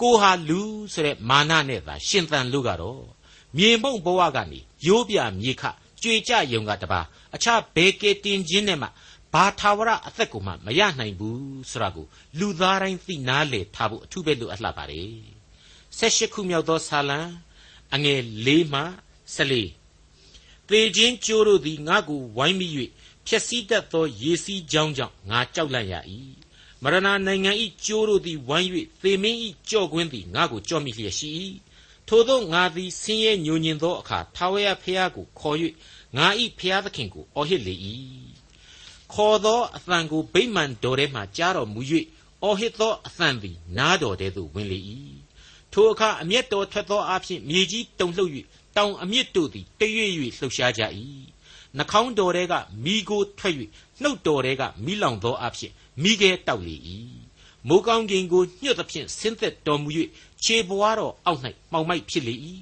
[0.00, 0.60] ကိုဟာလူ
[0.92, 3.04] ဆိုတဲ့မာနနဲ့သာရှင်သန်လို့ကတော့
[3.56, 5.62] မြေမုံဘဝကနေရိုးပြမြေခ
[6.02, 7.00] ကြွေကြယုံကတပါ
[7.34, 8.88] အခြားဘဲကေတင်ချင်းနဲ့မှ
[9.34, 12.06] ဘာသာဝရအသက်ကိုမှမရနိုင်ဘူးဆိုတာကို
[12.38, 15.08] လူသားတိုင်းသိနာလေထားဖို့အထူးပဲလိုအပ်လာပါတယ်
[15.98, 17.20] ၁၈ခုမြောက်သောဆာလံ
[17.94, 18.80] အငယ်၄မှ
[19.34, 19.62] ၁၄
[20.68, 22.68] သေခြင်းကြိုးတို့သည်ငါ့ကိုဝိုင်းမိ၍
[23.26, 25.94] ဖြက်စီးတတ်သောရေစီးကြောင်းကြောင့်ငါကြောက်လန့်ရ၏
[26.82, 28.68] မရဏနိုင်ငံဤကြိုးတို့သည်ဝိုင်း၍
[29.02, 31.28] သေမင်းဤကြော့ကွင်းသည်ငါ့ကိုကြော့မိလျက်ရှိ၏
[32.08, 35.58] ထို့သောငါသည်ဆင်းရဲညိုညင်သောအခါထာဝရဘုရားကိုခေါ်၍
[36.16, 37.74] ငါဤဘုရားသခင်ကိုအော်ဟစ်လေ၏
[39.14, 41.80] ခေါ်သောအသံကိုဗိမာန်တော်ထဲမှကြားတော်မူ၍
[42.42, 44.78] အော်ဟစ်သောအသံသည်နားတော်ထဲသို့ဝင်လေ၏
[45.72, 48.30] ထိုအခါအမျက်တော်ထွက်သောအဖြစ်မြေကြီးတုန်လှုပ်၍
[48.76, 50.82] တောင်အမြစ်တို့သည်တရွေ့၍လှုပ်ရှားကြ၏
[51.76, 53.54] နှာခေါင်းတော်ထဲကမိကိုထွက်၍
[54.02, 55.72] နှုတ်တော်ထဲကမိလောင်သောအဖြစ်
[56.02, 56.76] မိခဲတောက်လေ၏
[57.68, 59.88] မိုးကောင်းကင်ကိုညှတ်သဖြင့်ဆင်းသက်တော်မူ၍
[60.44, 61.40] ခြေပွားတော်အောက်၌
[61.72, 62.34] မှောင်မိုက်ဖြစ်လေ၏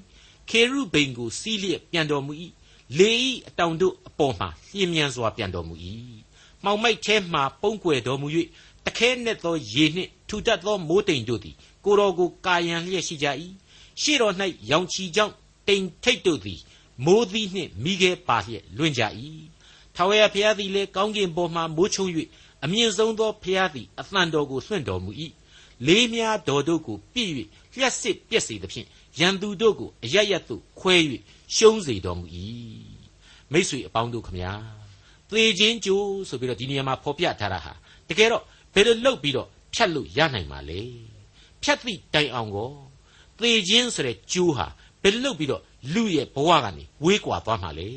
[0.49, 2.33] ခေရုဗိန်ကိုစီးလျက်ပြန်တော်မူ၏
[2.99, 5.75] လေဤအတောင်တို့အပေါ်မှလျင်မြန်စွာပြန်တော်မူ၏
[6.65, 8.29] မှောင်မိုက်ထဲမှပုန်းကွယ်တော်မူ၍
[8.85, 13.27] တခဲနဲ့သောရေနှင့်ထူတတ်သောမိုးတိမ်တို့သည်ကိုတော်ကိုကာယံလျက်ရှိကြ၏
[14.03, 14.35] ရှေ့တော်၌
[14.71, 15.35] ရောင်ချီကြောင့်
[15.69, 16.61] တိမ်ထိတ်တို့သည်
[17.05, 19.03] မိုးသီးနှင့်မိခဲပါလျက်လွင့်ကြ၏
[19.97, 22.07] ထာဝရဘုရားသည်လည်းကောင်းကင်ပေါ်မှမိုးချုံ၍
[22.65, 25.11] အမြင့်ဆုံးသောဘုရားသည်အသံတော်ကိုလွှင့်တော်မူ၏
[25.87, 27.33] လေးများတော်တို့ကိုပြည့်၍
[27.75, 28.87] လျှက်စစ်ပြက်စေသဖြင့်
[29.19, 30.95] ရန်သူတို့ကိုအရရတ်သို့ခွဲ၍
[31.57, 32.27] ရှုံးစေတော်မူ၏
[33.53, 34.82] မိတ်ဆွေအပေါင်းတို့ခမညာ
[35.33, 37.73] သေခြင်းကြိုးဆိုပြီးတော့ဒီနေရာမှာဖော်ပြထားတာဟာ
[38.09, 38.43] တကယ်တော့
[38.75, 40.81] ဘယ်လိုလုပ်ပြီးတော့ဖြတ်လို့ရနိုင်မှာလဲ
[41.63, 42.71] ဖြတ်သည့်တိုင်အောင်ကို
[43.41, 44.67] သေခြင်းဆိုတဲ့ကြိုးဟာ
[45.03, 45.63] ဘယ်လိုလုပ်ပြီးတော့
[45.95, 47.89] လူရဲ့ဘဝကနေဝေးကွာသွားမှာလဲ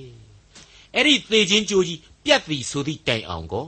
[0.95, 3.65] အဲ့ဒီသေခြင်းကြိုးကြီးပြတ်သည်ဆိုသည့်တိုင်အောင်ကို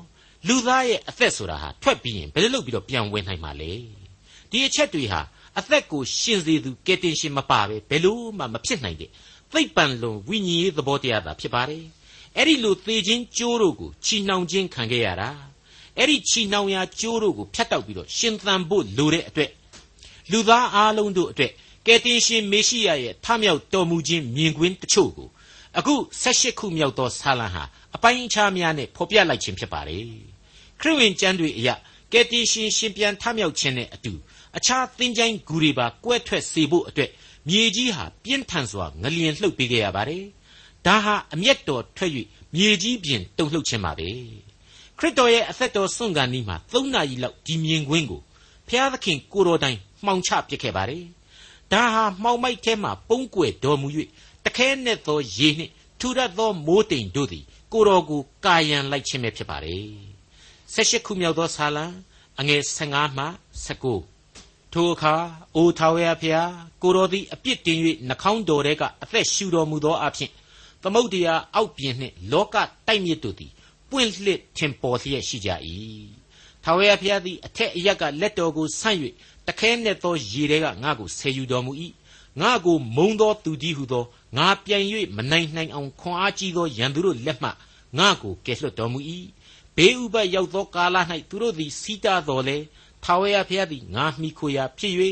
[0.48, 3.72] လူသားရဲ့အသက်ဆိုတာဟာထွက်ပြီးရင်ဘယ်လိုလုပ်ပြီးတော့ပြန်ဝင်နိုင်မှာလဲ
[4.52, 5.22] ဒီအချက်တွေဟာ
[5.60, 9.10] အသက်ကိုရှင်စေသူကယ်တင်ရှင်မပါပဲဘယ်လို့မှမဖြစ်နိုင်တဲ့
[9.54, 11.84] သိပ်ပံလွန်ဝိညာဉ်ရေးသဘောတရားသာဖြစ်ပါတယ်
[12.38, 15.30] အဲ့ဒီလိုသေခြင်းကြိုးတို့ကိုချီနှောင်ခြင်းခံခဲ့ရတာ
[15.98, 19.52] အဲ့ဒီချီနှောင်ရာကြိုးတို့ကိုဖြတ်တောက်ပြီးတော့ရှင်သန်ဖို့လိုတဲ့အတွက်
[20.32, 21.52] လူသားအားလုံးတို့အတွက်
[21.88, 25.30] ကယ်တင်ရှင်မေရှိယရဲ့ထမြောက်တော်မူခြင်းမြင်ကွင်းတချို့ကို
[25.78, 27.64] အခု16ခုမြောက်သောဆာလံဟာ
[27.96, 30.04] အပိုင်းအခြားများနဲ့ဖော်ပြလိုက်ခြင်းဖြစ်ပါတယ်
[30.82, 31.70] ခရစ်ဝင်ကျမ်းတွေအရ
[32.14, 34.14] ကယ်တင်ရှင်ရှင်ပြန်ထမြောက်ခြင်းနဲ့အတူ
[34.58, 37.12] အခြားသင်္ချိုင်းဂူတွေပါကွဲထွက်စေဖို့အတွက်
[37.50, 40.24] မြေကြီးဟာပြင်းထန်စွာငလျင်လှုပ်ပေးခဲ့ရပါတယ်
[40.88, 42.12] ဒါဟာအမျက်တော်ထွက်၍
[42.56, 44.10] မြေကြီးပြင်တုန်လှုပ်ခြင်းပါပဲ
[44.98, 48.22] ခရစ်တော်ရဲ့အသက်တော်ဆုံးကန်ဤမှာ၃နာရီလောက်ဒီမြင်ကွင်းကို
[48.68, 51.04] ဖျားသခင်ကိုတော်တိုင်မှောင်ချပစ်ခဲ့ပါတယ်
[51.72, 53.88] ဒါဟာမှောင်မိုက်ထဲမှာပုံကွယ်တော်မူ၍
[54.46, 59.84] တခဲနဲ့သောရေနှင့်ထူရသောမိုးတိမ်တို့သည်ကိုတော်ကိုကာယံလိုက်ခြင်းပဲဖြစ်ပါတယ်
[60.74, 61.86] ၁၈ခုမြောက်သောဆာလံ
[62.40, 63.26] အငယ်15မှ
[64.04, 65.16] 19ထိုအခါ
[65.56, 70.32] အိုထာဝရဖျားကိုတော်သည်အပြစ်တင်၍နှကောင်းတော်တဲကအသက်ရှူတော်မူသောအဖြစ်
[70.84, 72.56] သမုတ်တရားအောက်ပြင်နှင့်လောက
[72.88, 73.52] တိုက်မြစ်တို့သည်
[73.90, 75.50] ပွင့်လှစ်ထင်ပေါ်လျက်ရှိကြ၏
[76.64, 78.98] ထာဝရဘုရားသည်အထက်အရက်ကလက်တော်ကိုဆန့်၍
[79.48, 81.72] တခဲနဲ့သောရေထဲကငါ့ကိုဆယ်ယူတော်မူ၏
[82.42, 84.04] ငါ့ကိုမုံသောသူကြီးဟုသော
[84.38, 84.84] ငါပြန်၍
[85.16, 87.50] မနိုင်နိုင်အောင်ခွန်အားကြီးသောရန်သူတို့လက်မှ
[87.98, 89.00] ငါ့ကိုကယ်လွှတ်တော်မူ၏
[89.76, 90.98] ဘေးဥပတ်ရောက်သောကာလ၌
[91.30, 92.58] သူတို့သည်စီးတားတော်လေ
[93.04, 94.94] ထာဝရဘုရားသည်ငါမိခိုရာဖြစ်၍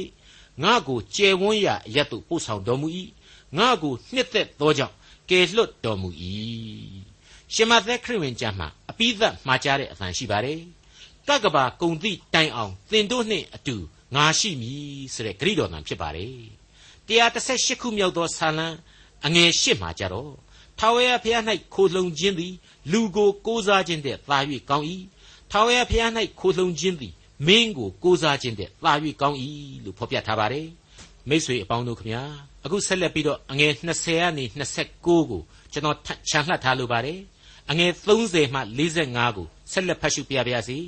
[0.64, 2.88] ငါ့ကိုကျယ်ဝန်းရာအရတ်သို့ပို့ဆောင်တော်မူ၏
[3.58, 4.96] ငါ့ကိုနှစ်သက်သောကြောင့်
[5.30, 6.10] ကယ်လွတ်တော်မူ၏
[7.54, 10.60] ရှင်မသက်ခရစ်ဝင်ကျမ်းမှာအပိသက်မှားကြတဲ့အသံရှိပါတယ်
[11.28, 13.76] ကကဘာကုံတိတိုင်အောင်သင်တို့နှင့်အတူ
[14.16, 14.84] ငါရှိမည်
[15.14, 16.36] ဆိုတဲ့ဂရိတော်သံဖြစ်ပါတယ်
[17.08, 18.68] 138ခုမြောက်သောဆာလံ
[19.26, 20.32] အငယ်၈မှာကြတော့
[20.80, 22.54] ထာဝရဘုရား၌ခိုလှုံခြင်းသည်
[22.92, 24.38] လူကိုကိုးစားခြင်းတဲ့သာ၍
[24.70, 24.86] ကောင်း၏
[25.52, 27.14] ထာဝရဘုရား၌ခိုလှုံခြင်းသည်
[27.48, 29.38] မင်းကိုကိုးစားခြင်းတဲ့သာ၍ကောင်း၏
[29.84, 30.68] လို့ဖော်ပြထားပါတယ်
[31.30, 32.24] မိษွေအပေါင်းတို့ခမညာ
[32.66, 35.42] အခုဆက်လက်ပြီးတော့အငယ်20ကနေ29ကို
[35.74, 35.98] ကျွန်တော်
[36.30, 37.20] ခြံလှပ်ထားလိုပါတယ်
[37.72, 38.60] အငယ်30မှ
[39.00, 40.80] 45ကိုဆက်လက်ဖတ်ရှုပြပါရစေ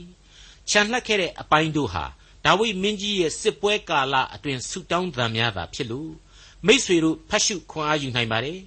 [0.69, 2.05] ခြံလှပ်ခဲ့တဲ့အပိုင်းတို့ဟာ
[2.45, 6.11] ဒါဝိမင်းကြီးရဲ့စစ်ပွဲကာလအတွင်းဆုတောင်းသံများသာဖြစ်လို့
[6.67, 8.59] မိษွေတို့ဖတ်ရှုခွန်အားယူနိုင်ပါတယ်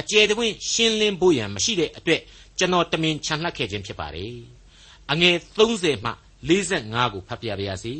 [0.00, 2.20] အကျယ်တဝင့်ရှင်းလင်းဖို့ရန်မရှိတဲ့အတွက်
[2.58, 4.34] ကျွန်တော်တမင်ခြံလှပ်ခဲ့ခြင်းဖြစ်ပါတယ်
[5.12, 6.12] အငယ်30မှ
[6.48, 7.94] 45ကိုဖတ်ပြပါရစေ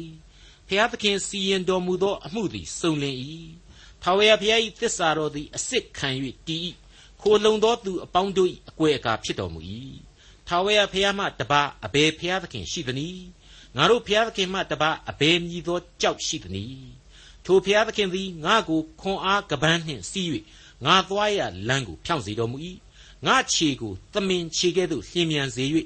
[0.69, 3.17] ဖျားသခင်စီရင်တော်မူသောအမှုသည်စုံလင်၏
[4.03, 6.09] ထာထာဝရဘုရား၏သစ္စာတော်သည်အစစ်ခံ၍
[6.49, 6.63] တည်၏
[7.21, 9.61] ခိုလုံသောသူအပေါင်းတို့၏အကွယ်အကာဖြစ်တော်မူ၏
[10.49, 13.27] ထာဝရဘုရားမှတပါအဘယ်ဘုရားသခင်ရှိသနည်း
[13.77, 16.91] ငါတို့ဘုရားသခင်မှတပါအဘယ်မည်သောကြောက်ရှိသနည်း
[17.45, 20.29] ထိုဘုရားသခင်သည်ငါကိုခွန်အားကပန်းနှင့်စီး၍
[20.87, 22.59] ငါသွားရလမ်းကိုဖြောင့်စေတော်မူ၏
[23.27, 25.65] ငါခြေကိုသမင်ခြေကဲ့သို့လျင်မြန်စေ၍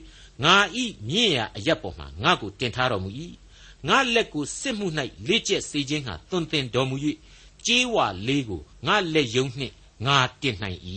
[0.44, 3.10] ငါဤမြင့်ရာအရက်ပေါ်မှငါကိုတင်ထားတော်မူ၏
[3.88, 4.86] ငါလက်ကိုစစ်မှု၌
[5.28, 6.96] လေ့ကျက်စေခြင်းဟာသွန်သင်တော်မူ၍
[7.66, 9.74] ကြေးဝါလေးကိုငါလက်ယုံနှင့်
[10.06, 10.80] ငါတင်နိုင်၏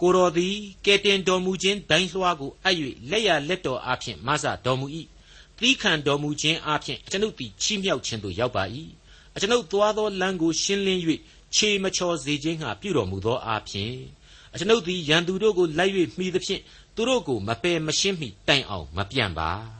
[0.00, 0.54] ကိုတော်သည်
[0.86, 2.76] ကဲတင်တော်မူခြင်းဒိုင်းလွှားကိုအပ်၍
[3.10, 4.86] လက်ရလက်တော်အားဖြင့်မဆတော်မူ၏
[5.58, 8.64] သီးခံတော်မူခြင်းအားဖြင့်ကျွန်ုပ်သည်ချီးမြှောက်ခြင်းသို့ရောက်ပါ၏
[9.34, 11.00] အကျွန်ုပ်သွားသောလမ်းကိုရှင်းလင်း၍
[11.54, 13.96] ခြေမချော်စေခြင်းဟာပြုတော်မူသောအားဖြင့်
[14.52, 16.60] အကျွန်ုပ်သည်ရန်သူတို့ကိုလိုက်၍မှီသဖြင့်
[16.94, 19.75] သူတို့ကိုမပယ်မရှင်းမိတိုင်အောင်မပြန့်ပါ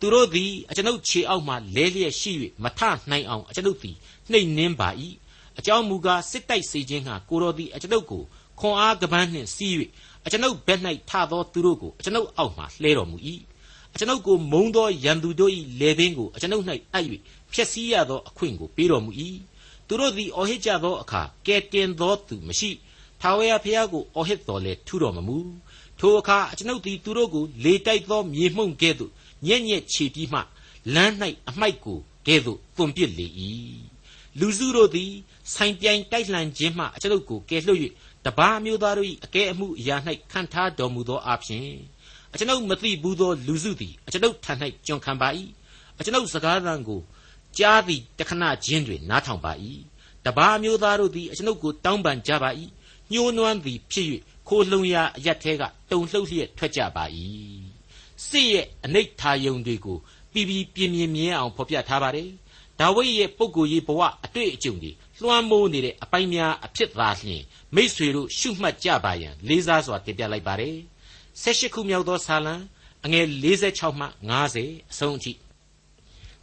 [0.00, 2.32] သူတို့သည်အကျွန်ုပ်ခြေအောက်မှလဲလျက်ရှိ၍
[2.64, 2.80] မထ
[3.10, 3.96] နိုင်အောင်အကျွန်ုပ်သည်
[4.30, 4.88] နှိမ်နှင်းပါ၏
[5.58, 8.22] အကြောင်းမူကားစစ်တိုက်စေခြင်းဟာကိုတော်သည်အကျွန်ုပ်ကို
[8.60, 9.74] ခွန်အားကပန်းနှင့်စီး၍
[10.26, 10.80] အကျွန်ုပ်ဘက်၌
[11.10, 13.16] ထသောသူတို့ကိုအကျွန်ုပ်အောက်မှလှဲတော်မူ၏
[13.94, 17.04] အကျွန်ုပ်ကိုမုံသောရန်သူတို့၏လေပင်ကိုအကျွန်ုပ်၌အပ်၍
[17.52, 19.10] ဖျက်ဆီးရသောအခွင့်ကိုပေးတော်မူ၏
[19.86, 22.70] သူတို့သည်အော်ဟစ်ကြသောအခါကဲတင်သောသူမရှိ
[23.20, 25.38] ထာဝရဘုရားကိုအော်ဟစ်တော်လဲထူတော်မမူ
[26.00, 29.10] ထိုအခါအကျွန်ုပ်သည်သူတို့ကိုလေတိုက်သောမြေမှုန့်ကဲ့သို့
[29.46, 30.40] ညက်ညက်ခြေပြီးမှ
[30.94, 31.12] လမ်း၌
[31.48, 33.26] အမိုက်ကိုကဲ့သို့သွန်ပစ်လေ၏
[34.38, 35.12] လူစုတို့သည်
[35.54, 37.80] ဆိုင်ပြိုင်တိုက်လှန်ခြင်းမှအကျွန်ုပ်ကိုကယ်လွှတ်၍
[38.24, 39.96] တပါးမျိုးသားတို့၏အကဲအမှုအရာ၌
[40.32, 41.70] ခံထားတော်မူသောအဖြစ်
[42.32, 44.52] အကျွန်ုပ်မသိဘူးသောလူစုသည်အကျွန်ုပ်ထံ၌
[44.86, 45.28] ကြုံခံပါ၏
[45.98, 47.00] အကျွန်ုပ်စကားသံကို
[47.58, 49.52] ကြားသည်တခဏချင်းတွင်နားထောင်ပါ၏
[50.26, 52.50] တပါးမျိုးသားတို့သည်အကျွန်ုပ်ကိုတောင်းပန်ကြပါ၏
[53.12, 54.06] ညှိုးနွမ်းသည်ဖြစ်၍
[54.48, 57.04] ခိုလုံရာအရက်ထဲကတုံလှုပ်လျက်ထွက်ကြပါ၏
[58.26, 59.98] စစ်ရဲ့အနိဋ္ဌာယုံတွေကို
[60.32, 62.30] ပြီးပြီးပြင်းပြင်းမြဲအောင်ဖော်ပြထားပါတယ်
[62.80, 67.42] ဒါဝိဒ်ရဲ့ပုဂ္ဂိုလ်ရေးဘဝအတွေ့အကြုံတွေလွှမ်းမိုးနေတဲ့အပိုင်းများအဖြစ်သာလျှင်
[67.74, 70.76] မိษွေတို့ရှုမှတ်ကြပါရန်လေးစားစွာတင်ပြလိုက်ပါတယ်
[71.42, 72.54] ၁၈ခုမြောက်သောဇာလံ
[73.04, 75.32] အငယ်46မှ50အဆုံးအထိ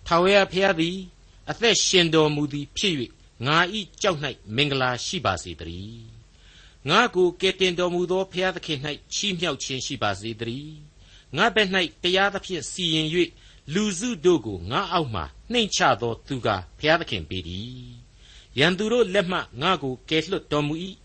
[0.07, 0.97] ထာဝရဘုရားသည်
[1.51, 2.93] အသက်ရှင်တော်မူသည်ဖြစ်၍
[3.45, 4.19] ငါဤကြောက်၌
[4.55, 6.14] မင်္ဂလာရှိပါစေတည်း
[6.89, 8.79] ငါကိုကယ်တင်တော်မူသောဘုရားသခင်၌
[9.13, 10.77] ချီးမြှောက်ခြင်းရှိပါစေတည်း
[11.35, 11.69] ငါဘက်၌
[12.03, 13.07] တရားသဖြင့်စီရင်၍
[13.73, 15.21] လူစုတို့ကိုငါအောက်မှ
[15.51, 16.47] နှိမ်ချသောသူက
[16.79, 17.69] ဘုရားသခင်ပေသည်
[18.59, 20.73] ရန်သူတို့လက်မှငါကိုကယ်လွတ်တော်မူ၏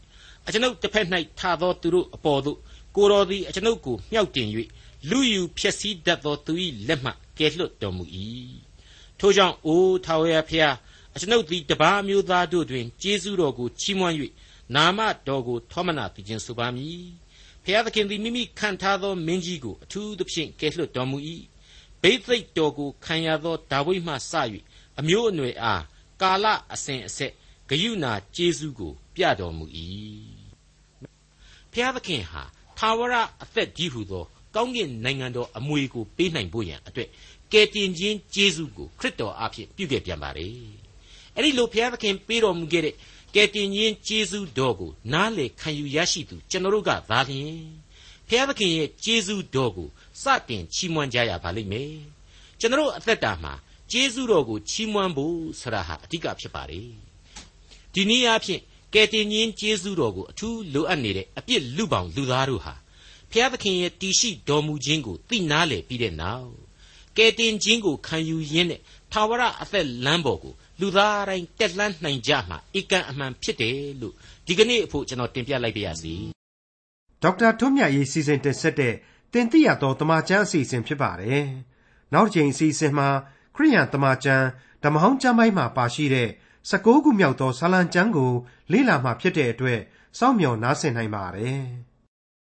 [0.47, 1.07] အကျွန်ုပ်တစ်ဖက်၌
[1.39, 2.59] ထသောသူတို့အပေါ်သို့
[2.97, 4.49] ကိုတော်သည်အကျွန်ုပ်ကိုမြှောက်တင်၍
[5.11, 6.53] လူယူဖျက်ဆီးတတ်သောသူ၏
[6.89, 8.05] လက်မှကယ်လွတ်တော်မူ၏
[9.19, 10.77] ထိုကြောင့်အိုထာဝရဘုရား
[11.15, 14.15] အကျွန်ုပ်သည်တပါးမျိုးသားတို့တွင်ကျေးဇူးတော်ကိုချီးမွမ်း၍
[14.75, 17.05] နာမတော်ကိုထောမနာပြုခြင်းဆိုပါမည်
[17.65, 21.19] ဖျားသခင်သည်မိမိခံထားသောမင်းကြီးကိုအထူးသဖြင့်ကယ်လွတ်တော်မူ၏
[22.03, 24.17] ဘိသိက်တော်ကိုခံရသောဒါဝိဒ်မှစ၍
[25.01, 25.83] အမျိုးအနွယ်အား
[26.23, 27.33] ကာလအစဉ်အဆက်
[27.69, 28.07] ဂယုဏ
[28.37, 29.67] ကျေးဇူးကိုပြတော်မူ၏
[31.73, 32.43] ဖျားသခင်ဟာ
[32.79, 37.09] သာဝရအသက်ကြီးဟုသောကောင်းကင်နိုင်ငံတော်အမွေကိုပေးနိုင်ဖို့ရန်အတွက်
[37.53, 40.49] ကယ်တင်ခြင်းကျေးဇူးကိုခရစ်တော်အားဖြင့်ပြုခဲ့ပြန်ပါလေ
[41.35, 42.95] အဲ့ဒီလိုဘုရားသခင်ပေးတော်မူခဲ့တဲ့
[43.35, 47.61] ကယ်တင်ခြင်းကျေးဇူးတော်ကိုနားလေခံယူရရှိသူကျွန်တော်တို့ကသာလျှင်
[48.29, 49.89] ဘုရားသခင်ရဲ့ကျေးဇူးတော်ကို
[50.23, 51.93] စတင်ချီးမွမ်းကြရပါလိမ့်မယ်
[52.61, 53.53] ကျွန်တော်အသက်တာမှာ
[53.91, 56.89] ကျေးဇူးတော်ကိုချီးမွမ်းဖို့ဆိုတာဟာအဓိကဖြစ်ပါတယ်
[57.95, 58.61] ဒီနည်းအားဖြင့်
[58.95, 62.75] ကယ်တင်ခြင်းကျေးဇူးတော်ကိုအထူးလိုအပ်နေတဲ့အပြစ်လူပောင်လူသားတို့ဟာ
[63.31, 66.51] ဘုရားသခင်ရဲ့တည်ရှိတော်မူခြင်းကိုသိနာလေပြီးတဲ့နောက်
[67.17, 68.81] ကယ်တင်ခြင်းကိုခံယူရင်းနဲ့
[69.13, 74.15] ထာဝရအသက်လမ်းပေါ်ကို လူသားတိုင်းတက်လှမ်းနိုင်ကြမှာအကန့်အမှန်ဖြစ်တယ်လို့
[74.47, 76.15] ဒီကနေ့အဖို့ကျွန်တော်တင်ပြလိုက်ပါရစေ
[77.23, 78.95] ဒေါက်တာထွန်းမြတ်ရေးစီစဉ်တင်ဆက်တဲ့
[79.33, 81.45] တင်ပြရသောတမချန်းအစီအစဉ်ဖြစ်ပါတယ်
[82.13, 83.09] နောက်တစ်ချိန်အစီအစဉ်မှာ
[83.57, 84.47] ခရိယန်တမချန်း
[84.85, 86.29] ဓမ္မဟောင်းကျမ်းပိုင်းမှာပါရှိတဲ့
[86.71, 88.33] 16ခုမြောက်သောဆာလံကျမ်းကို
[88.73, 89.81] လေ့လာမှဖြစ်တဲ့အတွက်
[90.19, 91.63] စောင့်မျှော်နားဆင်နိုင်ပါတယ်။